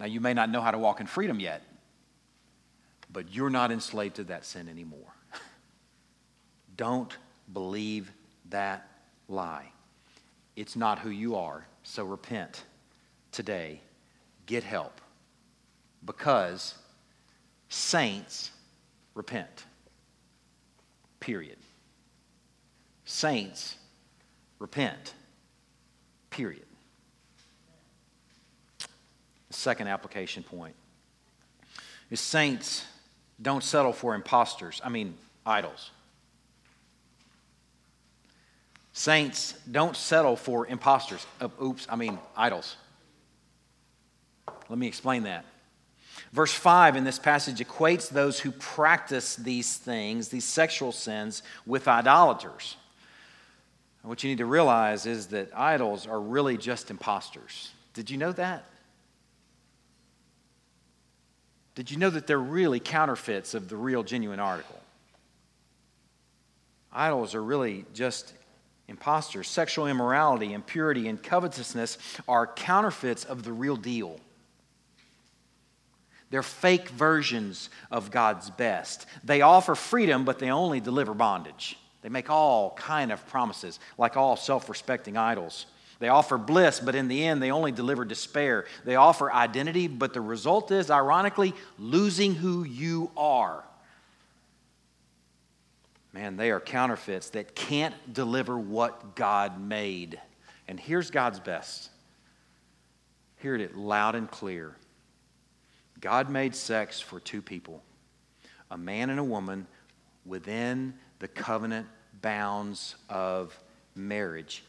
[0.01, 1.63] Now, you may not know how to walk in freedom yet,
[3.13, 5.15] but you're not enslaved to that sin anymore.
[6.77, 7.17] Don't
[7.53, 8.11] believe
[8.51, 8.89] that
[9.29, 9.71] lie.
[10.57, 12.65] It's not who you are, so repent
[13.33, 13.81] today.
[14.47, 15.01] Get help
[16.05, 16.75] because
[17.69, 18.51] saints
[19.15, 19.65] repent.
[21.21, 21.59] Period.
[23.05, 23.77] Saints
[24.59, 25.15] repent.
[26.31, 26.67] Period.
[29.55, 30.75] Second application point
[32.11, 32.85] is saints
[33.41, 35.15] don't settle for imposters, I mean,
[35.47, 35.91] idols.
[38.93, 41.27] Saints don't settle for imposters.
[41.41, 42.77] Uh, oops, I mean, idols.
[44.69, 45.45] Let me explain that.
[46.33, 51.89] Verse 5 in this passage equates those who practice these things, these sexual sins, with
[51.89, 52.77] idolaters.
[54.03, 57.71] What you need to realize is that idols are really just imposters.
[57.95, 58.65] Did you know that?
[61.75, 64.79] Did you know that they're really counterfeits of the real, genuine article?
[66.93, 68.33] Idols are really just
[68.87, 69.49] imposters.
[69.49, 74.21] Sexual immorality, impurity, and covetousness are counterfeits of the real deal.
[76.31, 79.07] They're fake versions of God's best.
[79.25, 81.77] They offer freedom, but they only deliver bondage.
[82.03, 85.67] They make all kind of promises, like all self-respecting idols.
[85.99, 88.67] They offer bliss, but in the end, they only deliver despair.
[88.85, 93.65] They offer identity, but the result is, ironically, losing who you are.
[96.13, 100.21] Man, they are counterfeits that can't deliver what God made.
[100.69, 101.91] And here's God's best.
[103.39, 104.77] Hear it loud and clear.
[106.01, 107.83] God made sex for two people
[108.71, 109.67] a man and a woman
[110.27, 111.87] within the covenant
[112.23, 113.59] bounds of
[113.95, 114.65] marriage,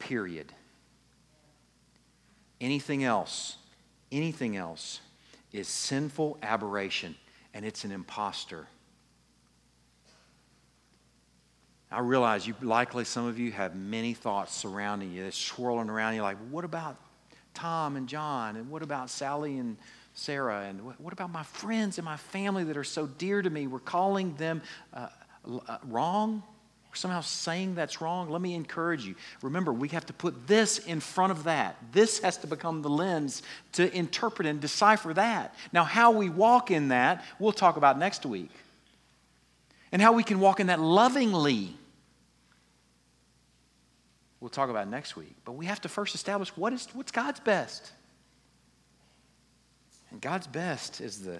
[0.00, 0.52] period.
[2.60, 3.56] Anything else,
[4.10, 5.00] anything else
[5.52, 7.14] is sinful aberration
[7.54, 8.66] and it's an impostor.
[11.92, 16.14] I realize you likely some of you have many thoughts surrounding you, that's swirling around
[16.14, 16.96] you like, what about
[17.52, 18.56] Tom and John?
[18.56, 19.76] And what about Sally and
[20.14, 20.66] Sarah?
[20.68, 23.66] And what about my friends and my family that are so dear to me?
[23.66, 24.62] We're calling them
[24.94, 25.08] uh,
[25.66, 26.44] uh, wrong?
[26.90, 28.30] We're somehow saying that's wrong.
[28.30, 29.14] Let me encourage you.
[29.42, 31.76] Remember, we have to put this in front of that.
[31.92, 35.54] This has to become the lens to interpret and decipher that.
[35.72, 38.50] Now, how we walk in that, we'll talk about next week.
[39.92, 41.76] And how we can walk in that lovingly
[44.40, 45.34] we'll talk about next week.
[45.44, 47.92] But we have to first establish what is, what's God's best.
[50.10, 51.38] And God's best is the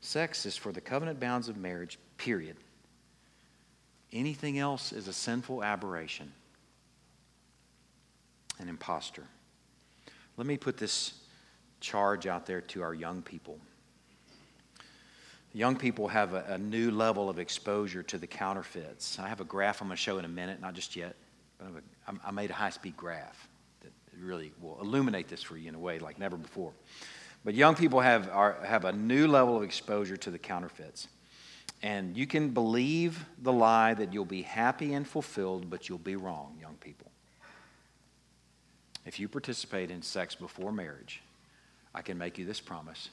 [0.00, 2.56] sex is for the covenant bounds of marriage, period.
[4.12, 6.32] Anything else is a sinful aberration,
[8.58, 9.24] an impostor.
[10.36, 11.14] Let me put this
[11.80, 13.58] charge out there to our young people.
[15.52, 19.18] Young people have a, a new level of exposure to the counterfeits.
[19.18, 21.16] I have a graph I'm going to show in a minute, not just yet.
[21.58, 21.82] but
[22.24, 23.48] I made a high speed graph
[23.82, 26.72] that really will illuminate this for you in a way like never before.
[27.44, 31.08] But young people have, are, have a new level of exposure to the counterfeits.
[31.82, 36.16] And you can believe the lie that you'll be happy and fulfilled, but you'll be
[36.16, 37.10] wrong, young people.
[39.06, 41.22] If you participate in sex before marriage,
[41.94, 43.10] I can make you this promise.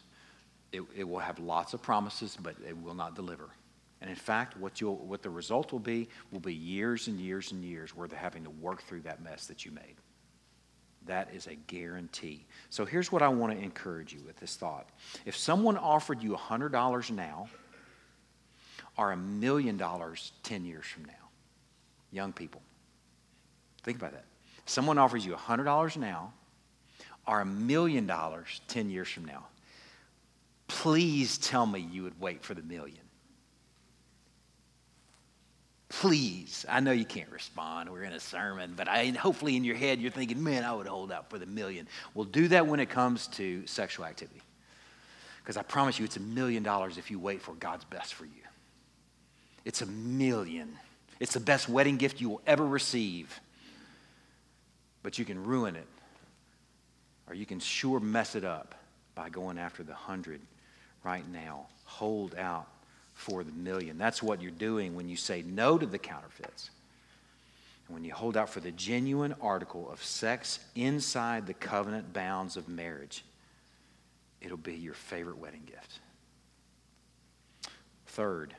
[0.71, 3.49] It, it will have lots of promises, but it will not deliver.
[4.01, 7.51] And in fact, what, you'll, what the result will be will be years and years
[7.51, 9.95] and years worth of having to work through that mess that you made.
[11.05, 12.45] That is a guarantee.
[12.71, 14.89] So here's what I want to encourage you with this thought.
[15.25, 17.47] If someone offered you $100 now
[18.97, 21.13] or a million dollars 10 years from now,
[22.11, 22.61] young people,
[23.83, 24.25] think about that.
[24.65, 26.33] Someone offers you $100 now
[27.27, 29.45] or a million dollars 10 years from now,
[30.67, 32.99] please tell me you would wait for the million.
[35.89, 37.89] Please, I know you can't respond.
[37.89, 40.87] We're in a sermon, but I, hopefully in your head you're thinking, man, I would
[40.87, 41.87] hold out for the million.
[42.13, 44.41] We'll do that when it comes to sexual activity.
[45.41, 48.25] Because I promise you, it's a million dollars if you wait for God's best for
[48.25, 48.31] you.
[49.65, 50.77] It's a million.
[51.19, 53.39] It's the best wedding gift you will ever receive.
[55.03, 55.87] But you can ruin it,
[57.27, 58.75] or you can sure mess it up
[59.15, 60.41] by going after the hundred
[61.03, 61.67] right now.
[61.85, 62.67] Hold out
[63.13, 63.97] for the million.
[63.97, 66.69] That's what you're doing when you say no to the counterfeits.
[67.87, 72.57] And when you hold out for the genuine article of sex inside the covenant bounds
[72.57, 73.23] of marriage,
[74.41, 75.99] it'll be your favorite wedding gift.
[78.07, 78.55] Third,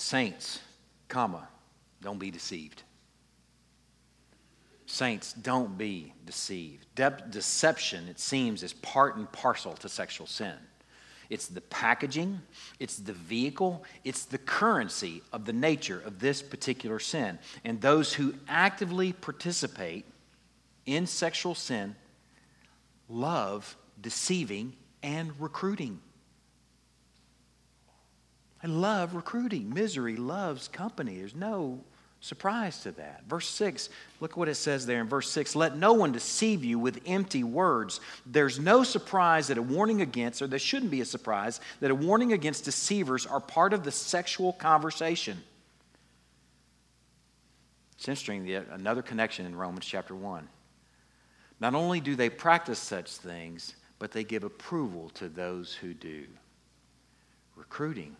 [0.00, 0.60] saints,
[1.08, 1.48] comma,
[2.02, 2.82] don't be deceived.
[4.86, 6.86] Saints, don't be deceived.
[6.96, 10.54] De- deception, it seems, is part and parcel to sexual sin.
[11.28, 12.40] It's the packaging,
[12.80, 17.38] it's the vehicle, it's the currency of the nature of this particular sin.
[17.64, 20.06] And those who actively participate
[20.86, 21.94] in sexual sin
[23.08, 26.00] love deceiving and recruiting.
[28.62, 29.72] I love recruiting.
[29.72, 31.16] Misery loves company.
[31.16, 31.80] There's no
[32.20, 33.24] surprise to that.
[33.26, 33.88] Verse 6,
[34.20, 37.42] look what it says there in verse 6 Let no one deceive you with empty
[37.42, 38.00] words.
[38.26, 41.94] There's no surprise that a warning against, or there shouldn't be a surprise, that a
[41.94, 45.42] warning against deceivers are part of the sexual conversation.
[47.96, 50.48] It's interesting, another connection in Romans chapter 1.
[51.60, 56.24] Not only do they practice such things, but they give approval to those who do.
[57.54, 58.16] Recruiting,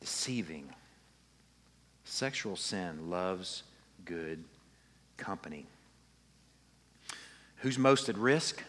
[0.00, 0.68] deceiving,
[2.04, 3.62] sexual sin loves
[4.04, 4.42] good
[5.16, 5.66] company.
[7.58, 8.62] Who's most at risk?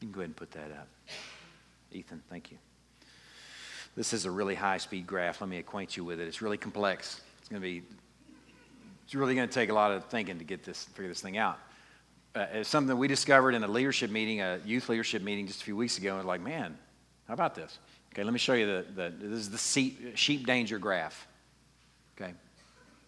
[0.00, 0.88] You can go ahead and put that up.
[1.90, 2.58] Ethan, thank you.
[3.96, 5.40] This is a really high speed graph.
[5.40, 6.28] Let me acquaint you with it.
[6.28, 7.20] It's really complex.
[7.40, 7.82] It's going to be,
[9.04, 11.36] it's really going to take a lot of thinking to get this, figure this thing
[11.36, 11.58] out.
[12.36, 15.64] Uh, it's something we discovered in a leadership meeting, a youth leadership meeting just a
[15.64, 16.18] few weeks ago.
[16.18, 16.78] And like, man,
[17.26, 17.78] how about this?
[18.18, 21.28] Okay, let me show you the, the this is the sheep, sheep danger graph.
[22.20, 22.32] Okay,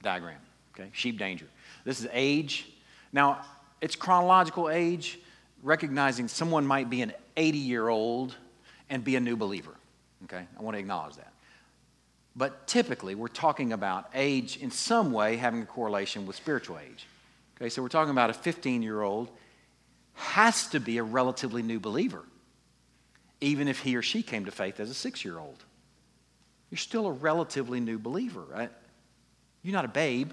[0.05, 0.39] diagram.
[0.73, 1.47] Okay, sheep danger.
[1.85, 2.71] This is age.
[3.13, 3.45] Now,
[3.81, 5.19] it's chronological age,
[5.65, 8.37] recognizing someone might be an 80 year old
[8.89, 9.73] and be a new believer.
[10.27, 11.33] Okay, I want to acknowledge that.
[12.37, 17.09] But typically, we're talking about age in some way having a correlation with spiritual age.
[17.57, 19.29] Okay, so we're talking about a 15 year old
[20.15, 22.23] has to be a relatively new believer,
[23.41, 25.65] even if he or she came to faith as a six year old.
[26.71, 28.71] You're still a relatively new believer, right?
[29.63, 30.31] You're not a babe,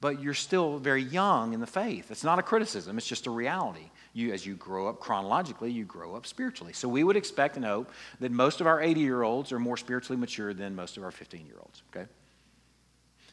[0.00, 2.10] but you're still very young in the faith.
[2.10, 3.90] It's not a criticism, it's just a reality.
[4.12, 6.72] You, as you grow up chronologically, you grow up spiritually.
[6.72, 9.76] So we would expect and hope that most of our 80 year olds are more
[9.76, 12.06] spiritually mature than most of our 15 year olds, okay?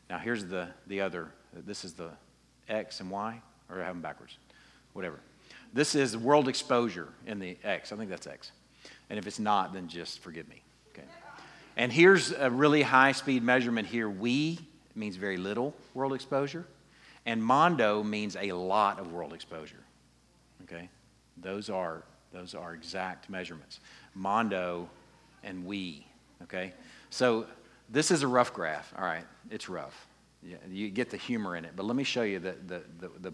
[0.09, 1.31] Now, here's the, the other
[1.65, 2.11] this is the
[2.69, 4.37] X and Y, or I have them backwards,
[4.93, 5.19] whatever.
[5.73, 7.91] This is world exposure in the X.
[7.91, 8.51] I think that's X.
[9.09, 10.61] And if it's not, then just forgive me.
[10.91, 11.07] Okay.
[11.75, 14.09] And here's a really high speed measurement here.
[14.09, 14.59] Wee
[14.95, 16.65] means very little world exposure,
[17.25, 19.83] and mondo means a lot of world exposure.
[20.63, 20.89] Okay?
[21.37, 22.03] Those are
[22.33, 23.79] those are exact measurements.
[24.13, 24.89] Mondo
[25.43, 26.05] and wee.
[26.43, 26.73] Okay?
[27.09, 27.47] So
[27.89, 28.93] this is a rough graph.
[28.97, 30.07] All right, it's rough.
[30.43, 33.11] Yeah, you get the humor in it, but let me show you the the the.
[33.19, 33.33] the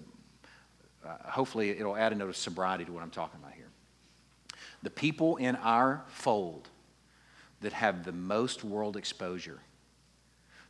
[1.06, 3.62] uh, hopefully, it'll add a note of sobriety to what I'm talking about here.
[4.84, 6.70] The people in our fold
[7.62, 9.60] that have the most world exposure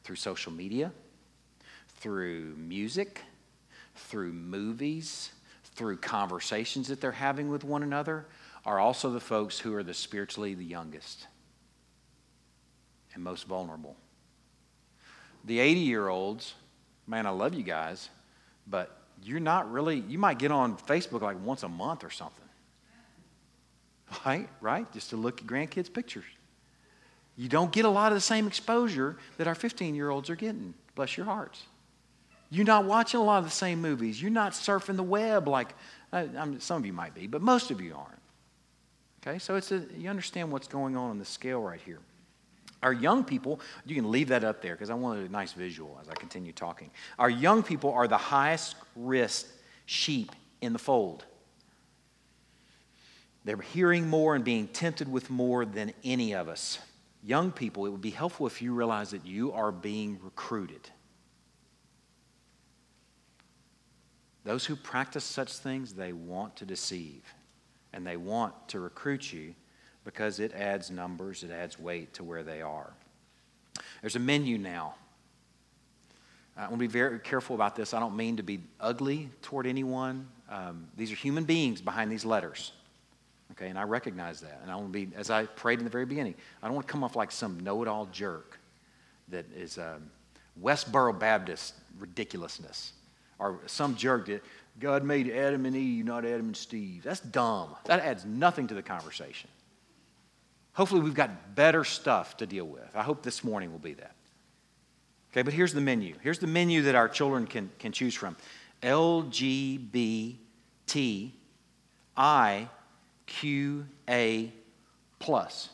[0.03, 0.91] through social media,
[1.97, 3.21] through music,
[3.95, 5.31] through movies,
[5.75, 8.25] through conversations that they're having with one another,
[8.65, 11.27] are also the folks who are the spiritually the youngest
[13.13, 13.95] and most vulnerable.
[15.45, 16.53] The 80 year olds,
[17.07, 18.09] man, I love you guys,
[18.67, 22.42] but you're not really, you might get on Facebook like once a month or something.
[24.25, 24.49] Right?
[24.61, 24.91] Right?
[24.93, 26.25] Just to look at grandkids' pictures.
[27.35, 30.35] You don't get a lot of the same exposure that our 15 year olds are
[30.35, 30.73] getting.
[30.95, 31.63] Bless your hearts.
[32.49, 34.21] You're not watching a lot of the same movies.
[34.21, 35.73] You're not surfing the web like
[36.13, 38.21] uh, I mean, some of you might be, but most of you aren't.
[39.25, 41.99] Okay, so it's a, you understand what's going on on the scale right here.
[42.83, 45.97] Our young people, you can leave that up there because I want a nice visual
[46.01, 46.91] as I continue talking.
[47.17, 49.47] Our young people are the highest risk
[49.85, 51.25] sheep in the fold.
[53.45, 56.79] They're hearing more and being tempted with more than any of us
[57.23, 60.89] young people, it would be helpful if you realize that you are being recruited.
[64.43, 67.23] Those who practice such things, they want to deceive
[67.93, 69.55] and they want to recruit you
[70.03, 72.91] because it adds numbers, it adds weight to where they are.
[74.01, 74.95] There's a menu now.
[76.57, 77.93] I want to be very careful about this.
[77.93, 80.27] I don't mean to be ugly toward anyone.
[80.49, 82.73] Um, these are human beings behind these letters.
[83.51, 84.59] Okay, and I recognize that.
[84.63, 86.87] And I want to be, as I prayed in the very beginning, I don't want
[86.87, 88.59] to come off like some know it all jerk
[89.29, 90.09] that is um,
[90.61, 92.93] Westboro Baptist ridiculousness.
[93.39, 94.43] Or some jerk that
[94.79, 97.03] God made Adam and Eve, not Adam and Steve.
[97.03, 97.75] That's dumb.
[97.85, 99.49] That adds nothing to the conversation.
[100.73, 102.95] Hopefully, we've got better stuff to deal with.
[102.95, 104.15] I hope this morning will be that.
[105.31, 106.15] Okay, but here's the menu.
[106.21, 108.35] Here's the menu that our children can, can choose from
[108.81, 110.37] LGBT
[112.15, 112.69] I
[113.27, 114.51] QA
[115.19, 115.69] plus.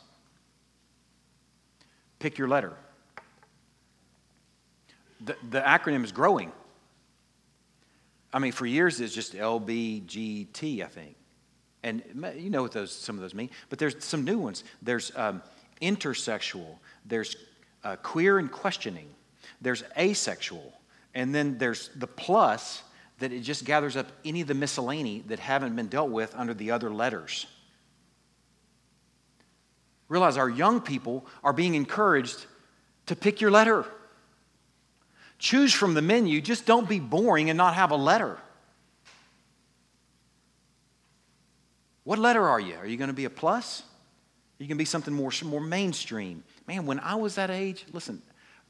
[2.18, 2.74] Pick your letter.
[5.22, 6.52] The, the acronym is growing.
[8.32, 11.16] I mean, for years it's just LBGT, I think.
[11.82, 12.02] And
[12.36, 13.50] you know what those, some of those mean.
[13.68, 14.64] But there's some new ones.
[14.82, 15.42] There's um,
[15.80, 16.76] intersexual,
[17.06, 17.36] there's
[17.84, 19.08] uh, queer and questioning,
[19.60, 20.72] there's asexual,
[21.14, 22.82] and then there's the plus
[23.20, 26.52] that it just gathers up any of the miscellany that haven't been dealt with under
[26.52, 27.46] the other letters.
[30.08, 32.46] Realize our young people are being encouraged
[33.06, 33.84] to pick your letter.
[35.38, 38.38] Choose from the menu, just don't be boring and not have a letter.
[42.04, 42.74] What letter are you?
[42.74, 43.82] Are you going to be a plus?
[43.82, 46.42] Are you going to be something more, more mainstream?
[46.66, 48.20] Man, when I was that age, listen,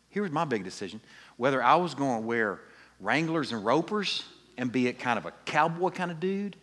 [0.09, 1.01] here's my big decision
[1.36, 2.61] whether I was going to wear
[3.01, 4.24] Wranglers and Ropers
[4.57, 6.57] and be a kind of a cowboy kind of dude,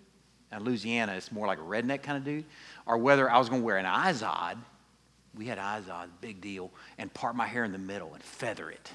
[0.51, 2.45] in Louisiana, it's more like a redneck kind of dude,
[2.85, 4.57] or whether I was going to wear an Izod.
[5.35, 8.91] We had Izod, big deal, and part my hair in the middle and feather it.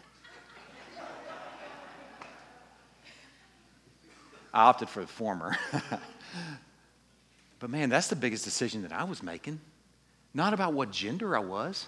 [4.54, 5.56] I opted for the former.
[7.58, 9.60] but man, that's the biggest decision that I was making.
[10.34, 11.86] Not about what gender I was,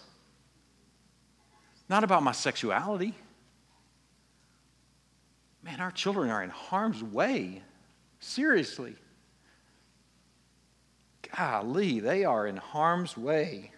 [1.89, 3.15] not about my sexuality.
[5.65, 7.63] Man, our children are in harm's way.
[8.21, 8.95] Seriously.
[11.35, 13.71] Golly, they are in harm's way.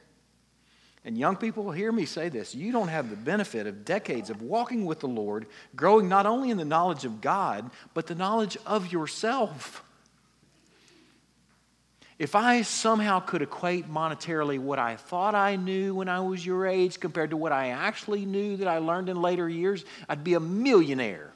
[1.04, 2.52] And young people, hear me say this.
[2.52, 6.50] You don't have the benefit of decades of walking with the Lord, growing not only
[6.50, 9.84] in the knowledge of God, but the knowledge of yourself.
[12.18, 16.66] If I somehow could equate monetarily what I thought I knew when I was your
[16.66, 20.34] age compared to what I actually knew that I learned in later years, I'd be
[20.34, 21.32] a millionaire.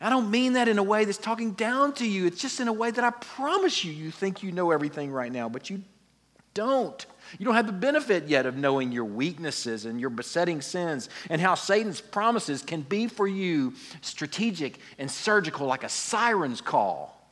[0.00, 2.26] I don't mean that in a way that's talking down to you.
[2.26, 5.32] It's just in a way that I promise you, you think you know everything right
[5.32, 5.82] now, but you
[6.54, 7.04] don't.
[7.38, 11.40] You don't have the benefit yet of knowing your weaknesses and your besetting sins and
[11.40, 17.28] how Satan's promises can be for you strategic and surgical like a siren's call.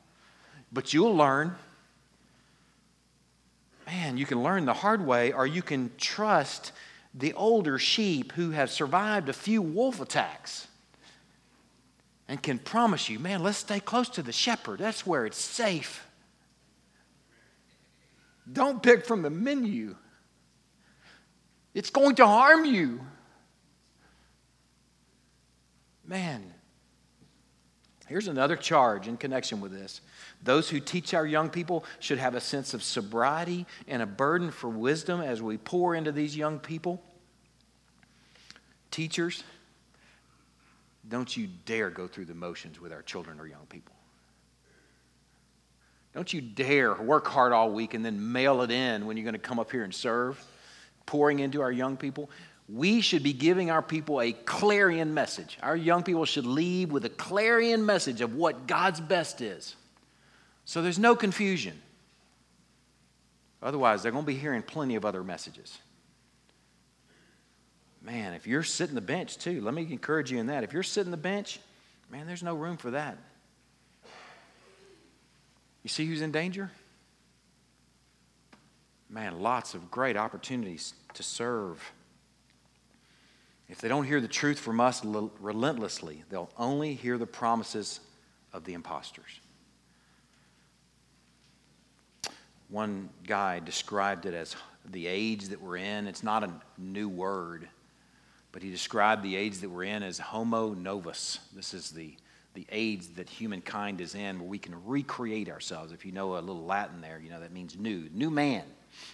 [0.73, 1.57] But you'll learn
[3.87, 6.73] man, you can learn the hard way, or you can trust
[7.15, 10.67] the older sheep who have survived a few wolf attacks
[12.29, 14.81] and can promise you, man, let's stay close to the shepherd.
[14.81, 16.07] That's where it's safe.
[18.51, 19.97] Don't pick from the menu,
[21.75, 23.01] it's going to harm you.
[26.09, 26.55] Man,
[28.07, 30.01] here's another charge in connection with this.
[30.41, 34.53] Those who teach our young people should have a sense of sobriety and a burden
[34.53, 37.03] for wisdom as we pour into these young people.
[38.93, 39.43] Teachers,
[41.09, 43.95] don't you dare go through the motions with our children or young people.
[46.15, 49.35] Don't you dare work hard all week and then mail it in when you're going
[49.35, 50.43] to come up here and serve,
[51.05, 52.31] pouring into our young people.
[52.69, 55.59] We should be giving our people a clarion message.
[55.63, 59.77] Our young people should leave with a clarion message of what God's best is.
[60.65, 61.81] So there's no confusion.
[63.63, 65.79] Otherwise, they're going to be hearing plenty of other messages.
[68.07, 70.63] Man, if you're sitting the bench too, let me encourage you in that.
[70.63, 71.59] If you're sitting the bench,
[72.09, 73.19] man, there's no room for that.
[75.83, 76.71] You see who's in danger?
[79.11, 81.83] Man, lots of great opportunities to serve.
[83.69, 87.99] If they don't hear the truth from us relentlessly, they'll only hear the promises
[88.53, 89.41] of the impostors.
[92.69, 94.55] One guy described it as
[94.91, 96.07] the age that we're in.
[96.07, 97.69] It's not a new word,
[98.53, 101.41] but he described the age that we're in as homo novus.
[101.55, 102.17] This is the,
[102.55, 105.93] the age that humankind is in where we can recreate ourselves.
[105.93, 108.65] If you know a little Latin there, you know that means new, new man.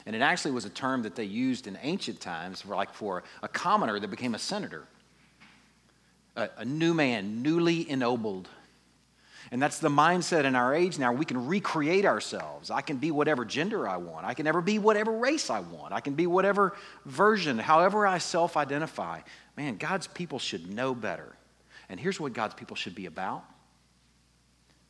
[0.07, 3.25] And it actually was a term that they used in ancient times for like for
[3.43, 4.85] a commoner that became a senator.
[6.37, 8.49] A, a new man, newly ennobled.
[9.53, 11.13] And that's the mindset in our age now.
[11.13, 12.71] We can recreate ourselves.
[12.71, 14.25] I can be whatever gender I want.
[14.25, 15.93] I can ever be whatever race I want.
[15.93, 16.75] I can be whatever
[17.05, 19.21] version, however I self identify.
[19.59, 21.37] Man, God's people should know better.
[21.91, 23.45] And here's what God's people should be about.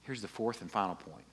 [0.02, 1.24] Here's the fourth and final point.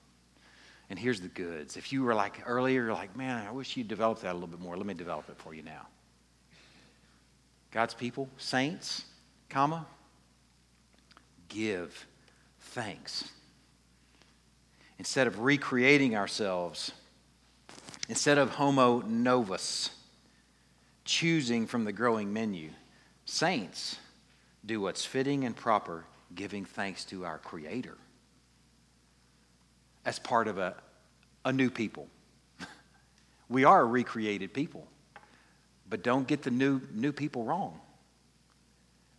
[0.90, 1.76] And here's the goods.
[1.76, 4.48] If you were like earlier, you're like, man, I wish you'd developed that a little
[4.48, 4.76] bit more.
[4.76, 5.86] Let me develop it for you now.
[7.70, 9.04] God's people, saints,
[9.48, 9.86] comma,
[11.48, 12.08] give
[12.60, 13.24] thanks.
[14.98, 16.92] Instead of recreating ourselves,
[18.08, 19.90] instead of homo novus,
[21.04, 22.70] choosing from the growing menu,
[23.24, 23.96] saints
[24.64, 26.04] do what's fitting and proper,
[26.34, 27.96] giving thanks to our Creator
[30.04, 30.74] as part of a,
[31.44, 32.08] a new people.
[33.48, 34.86] we are a recreated people,
[35.88, 37.80] but don't get the new, new people wrong.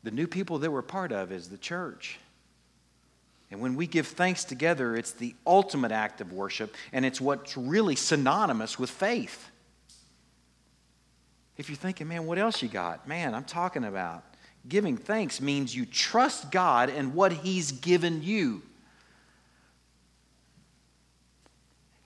[0.04, 2.20] The new people that we're part of is the church.
[3.52, 7.58] And when we give thanks together, it's the ultimate act of worship, and it's what's
[7.58, 9.49] really synonymous with faith.
[11.58, 13.08] If you're thinking, man, what else you got?
[13.08, 14.24] Man, I'm talking about
[14.68, 18.62] giving thanks means you trust God and what He's given you.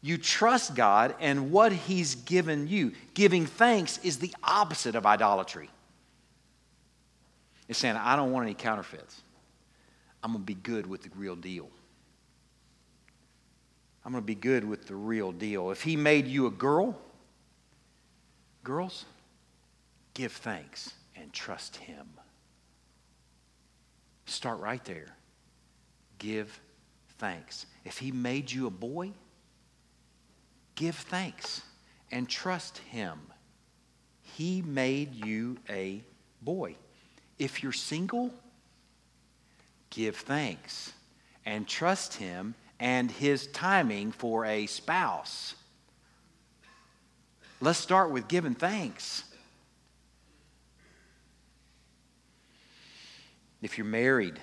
[0.01, 2.93] You trust God and what He's given you.
[3.13, 5.69] Giving thanks is the opposite of idolatry.
[7.67, 9.21] It's saying, I don't want any counterfeits.
[10.25, 11.69] I'm going to be good with the real deal.
[14.03, 15.69] I'm going to be good with the real deal.
[15.69, 16.97] If He made you a girl,
[18.63, 19.05] girls,
[20.15, 22.07] give thanks and trust Him.
[24.25, 25.15] Start right there.
[26.17, 26.59] Give
[27.19, 27.67] thanks.
[27.83, 29.11] If He made you a boy,
[30.73, 31.61] give thanks
[32.11, 33.19] and trust Him.
[34.23, 36.01] He made you a
[36.41, 36.77] boy.
[37.37, 38.33] If you're single,
[39.95, 40.91] give thanks
[41.45, 45.55] and trust Him and His timing for a spouse.
[47.61, 49.23] Let's start with giving thanks.
[53.61, 54.39] If you're married,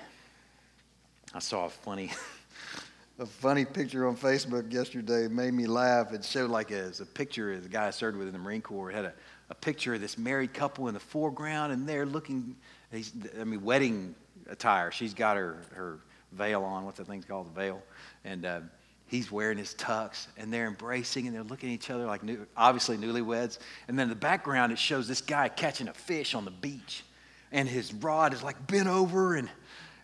[1.34, 2.11] I saw a funny.
[3.18, 6.12] a funny picture on Facebook yesterday made me laugh.
[6.12, 8.62] It showed like a, a picture of the guy I served with in the Marine
[8.62, 8.90] Corps.
[8.90, 9.12] It had a,
[9.50, 12.57] a picture of this married couple in the foreground, and they're looking,
[12.92, 14.14] I mean, wedding
[14.49, 14.90] attire.
[14.90, 15.99] She's got her, her
[16.32, 16.84] veil on.
[16.84, 17.55] What's that thing called?
[17.55, 17.82] The veil.
[18.24, 18.61] And uh,
[19.07, 22.47] he's wearing his tux, and they're embracing, and they're looking at each other like new,
[22.57, 23.59] obviously newlyweds.
[23.88, 27.05] And then in the background, it shows this guy catching a fish on the beach,
[27.53, 29.49] and his rod is like bent over, and,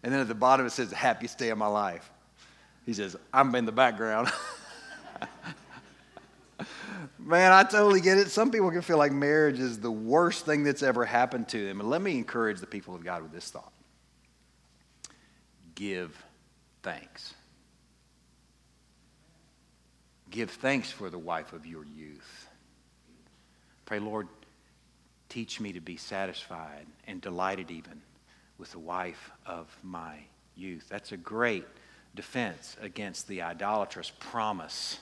[0.03, 2.11] and then at the bottom it says, the happiest day of my life.
[2.86, 4.30] He says, I'm in the background.
[7.18, 8.30] Man, I totally get it.
[8.30, 11.80] Some people can feel like marriage is the worst thing that's ever happened to them.
[11.80, 13.72] And let me encourage the people of God with this thought
[15.79, 16.24] give
[16.83, 17.35] thanks.
[20.29, 22.49] Give thanks for the wife of your youth.
[23.87, 24.26] Pray, Lord,
[25.29, 28.03] teach me to be satisfied and delighted even
[28.59, 30.16] with the wife of my
[30.57, 30.87] youth.
[30.89, 31.64] That's a great
[32.16, 34.99] defense against the idolatrous promise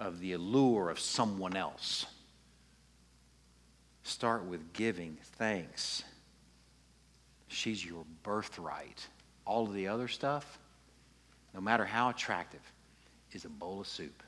[0.00, 2.04] of the allure of someone else.
[4.02, 6.02] Start with giving thanks.
[7.46, 9.06] She's your birthright.
[9.46, 10.58] All of the other stuff,
[11.52, 12.60] no matter how attractive,
[13.32, 14.22] is a bowl of soup.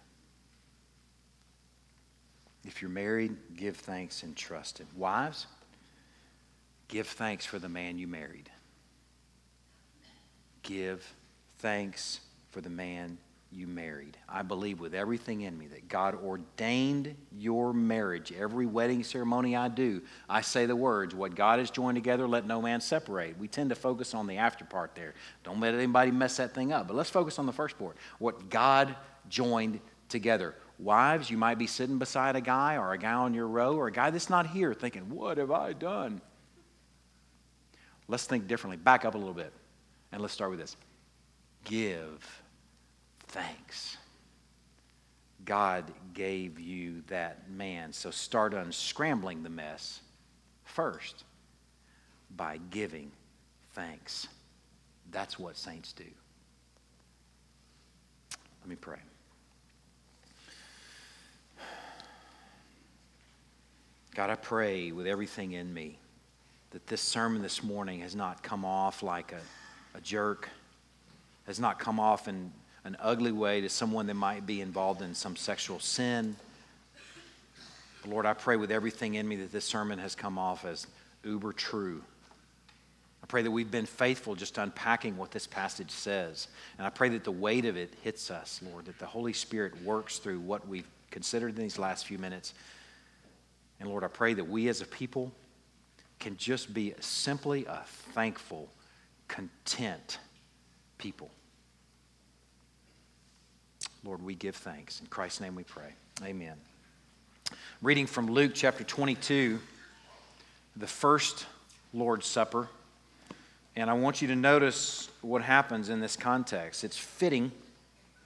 [2.64, 4.88] If you're married, give thanks and trust Him.
[4.96, 5.46] Wives,
[6.88, 8.50] give thanks for the man you married.
[10.62, 11.04] Give
[11.58, 13.18] thanks for the man
[13.56, 14.18] you married.
[14.28, 18.32] I believe with everything in me that God ordained your marriage.
[18.32, 22.46] Every wedding ceremony I do, I say the words, What God has joined together, let
[22.46, 23.38] no man separate.
[23.38, 25.14] We tend to focus on the after part there.
[25.42, 26.86] Don't let anybody mess that thing up.
[26.86, 27.96] But let's focus on the first part.
[28.18, 28.94] What God
[29.28, 30.54] joined together.
[30.78, 33.86] Wives, you might be sitting beside a guy or a guy on your row or
[33.86, 36.20] a guy that's not here thinking, What have I done?
[38.08, 38.76] Let's think differently.
[38.76, 39.52] Back up a little bit.
[40.12, 40.76] And let's start with this
[41.64, 42.42] give
[43.28, 43.96] thanks.
[45.44, 47.92] God gave you that man.
[47.92, 50.00] So start unscrambling the mess
[50.64, 51.24] first
[52.36, 53.12] by giving
[53.72, 54.26] thanks.
[55.12, 56.04] That's what saints do.
[58.60, 58.98] Let me pray.
[64.14, 65.98] God, I pray with everything in me
[66.70, 69.40] that this sermon this morning has not come off like a,
[69.96, 70.48] a jerk,
[71.46, 72.50] has not come off in
[72.86, 76.36] an ugly way to someone that might be involved in some sexual sin.
[78.06, 80.86] Lord, I pray with everything in me that this sermon has come off as
[81.24, 82.02] uber true.
[83.22, 86.46] I pray that we've been faithful just unpacking what this passage says.
[86.78, 89.82] And I pray that the weight of it hits us, Lord, that the Holy Spirit
[89.82, 92.54] works through what we've considered in these last few minutes
[93.80, 95.32] and Lord, I pray that we as a people
[96.18, 97.82] can just be simply a
[98.14, 98.68] thankful,
[99.28, 100.18] content
[100.98, 101.30] people.
[104.06, 105.00] Lord, we give thanks.
[105.00, 105.88] In Christ's name we pray.
[106.22, 106.54] Amen.
[107.82, 109.58] Reading from Luke chapter 22,
[110.76, 111.44] the first
[111.92, 112.68] Lord's Supper.
[113.74, 116.84] And I want you to notice what happens in this context.
[116.84, 117.50] It's fitting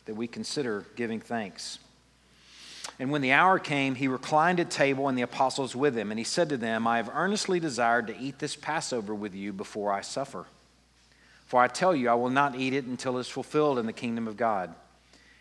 [0.04, 1.78] that we consider giving thanks.
[2.98, 6.10] And when the hour came, he reclined at table and the apostles with him.
[6.10, 9.54] And he said to them, I have earnestly desired to eat this Passover with you
[9.54, 10.44] before I suffer.
[11.46, 13.94] For I tell you, I will not eat it until it is fulfilled in the
[13.94, 14.74] kingdom of God.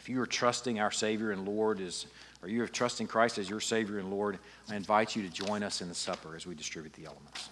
[0.00, 2.06] If you are trusting our Savior and Lord as,
[2.42, 4.38] or you are trusting Christ as your Savior and Lord,
[4.70, 7.50] I invite you to join us in the supper as we distribute the elements.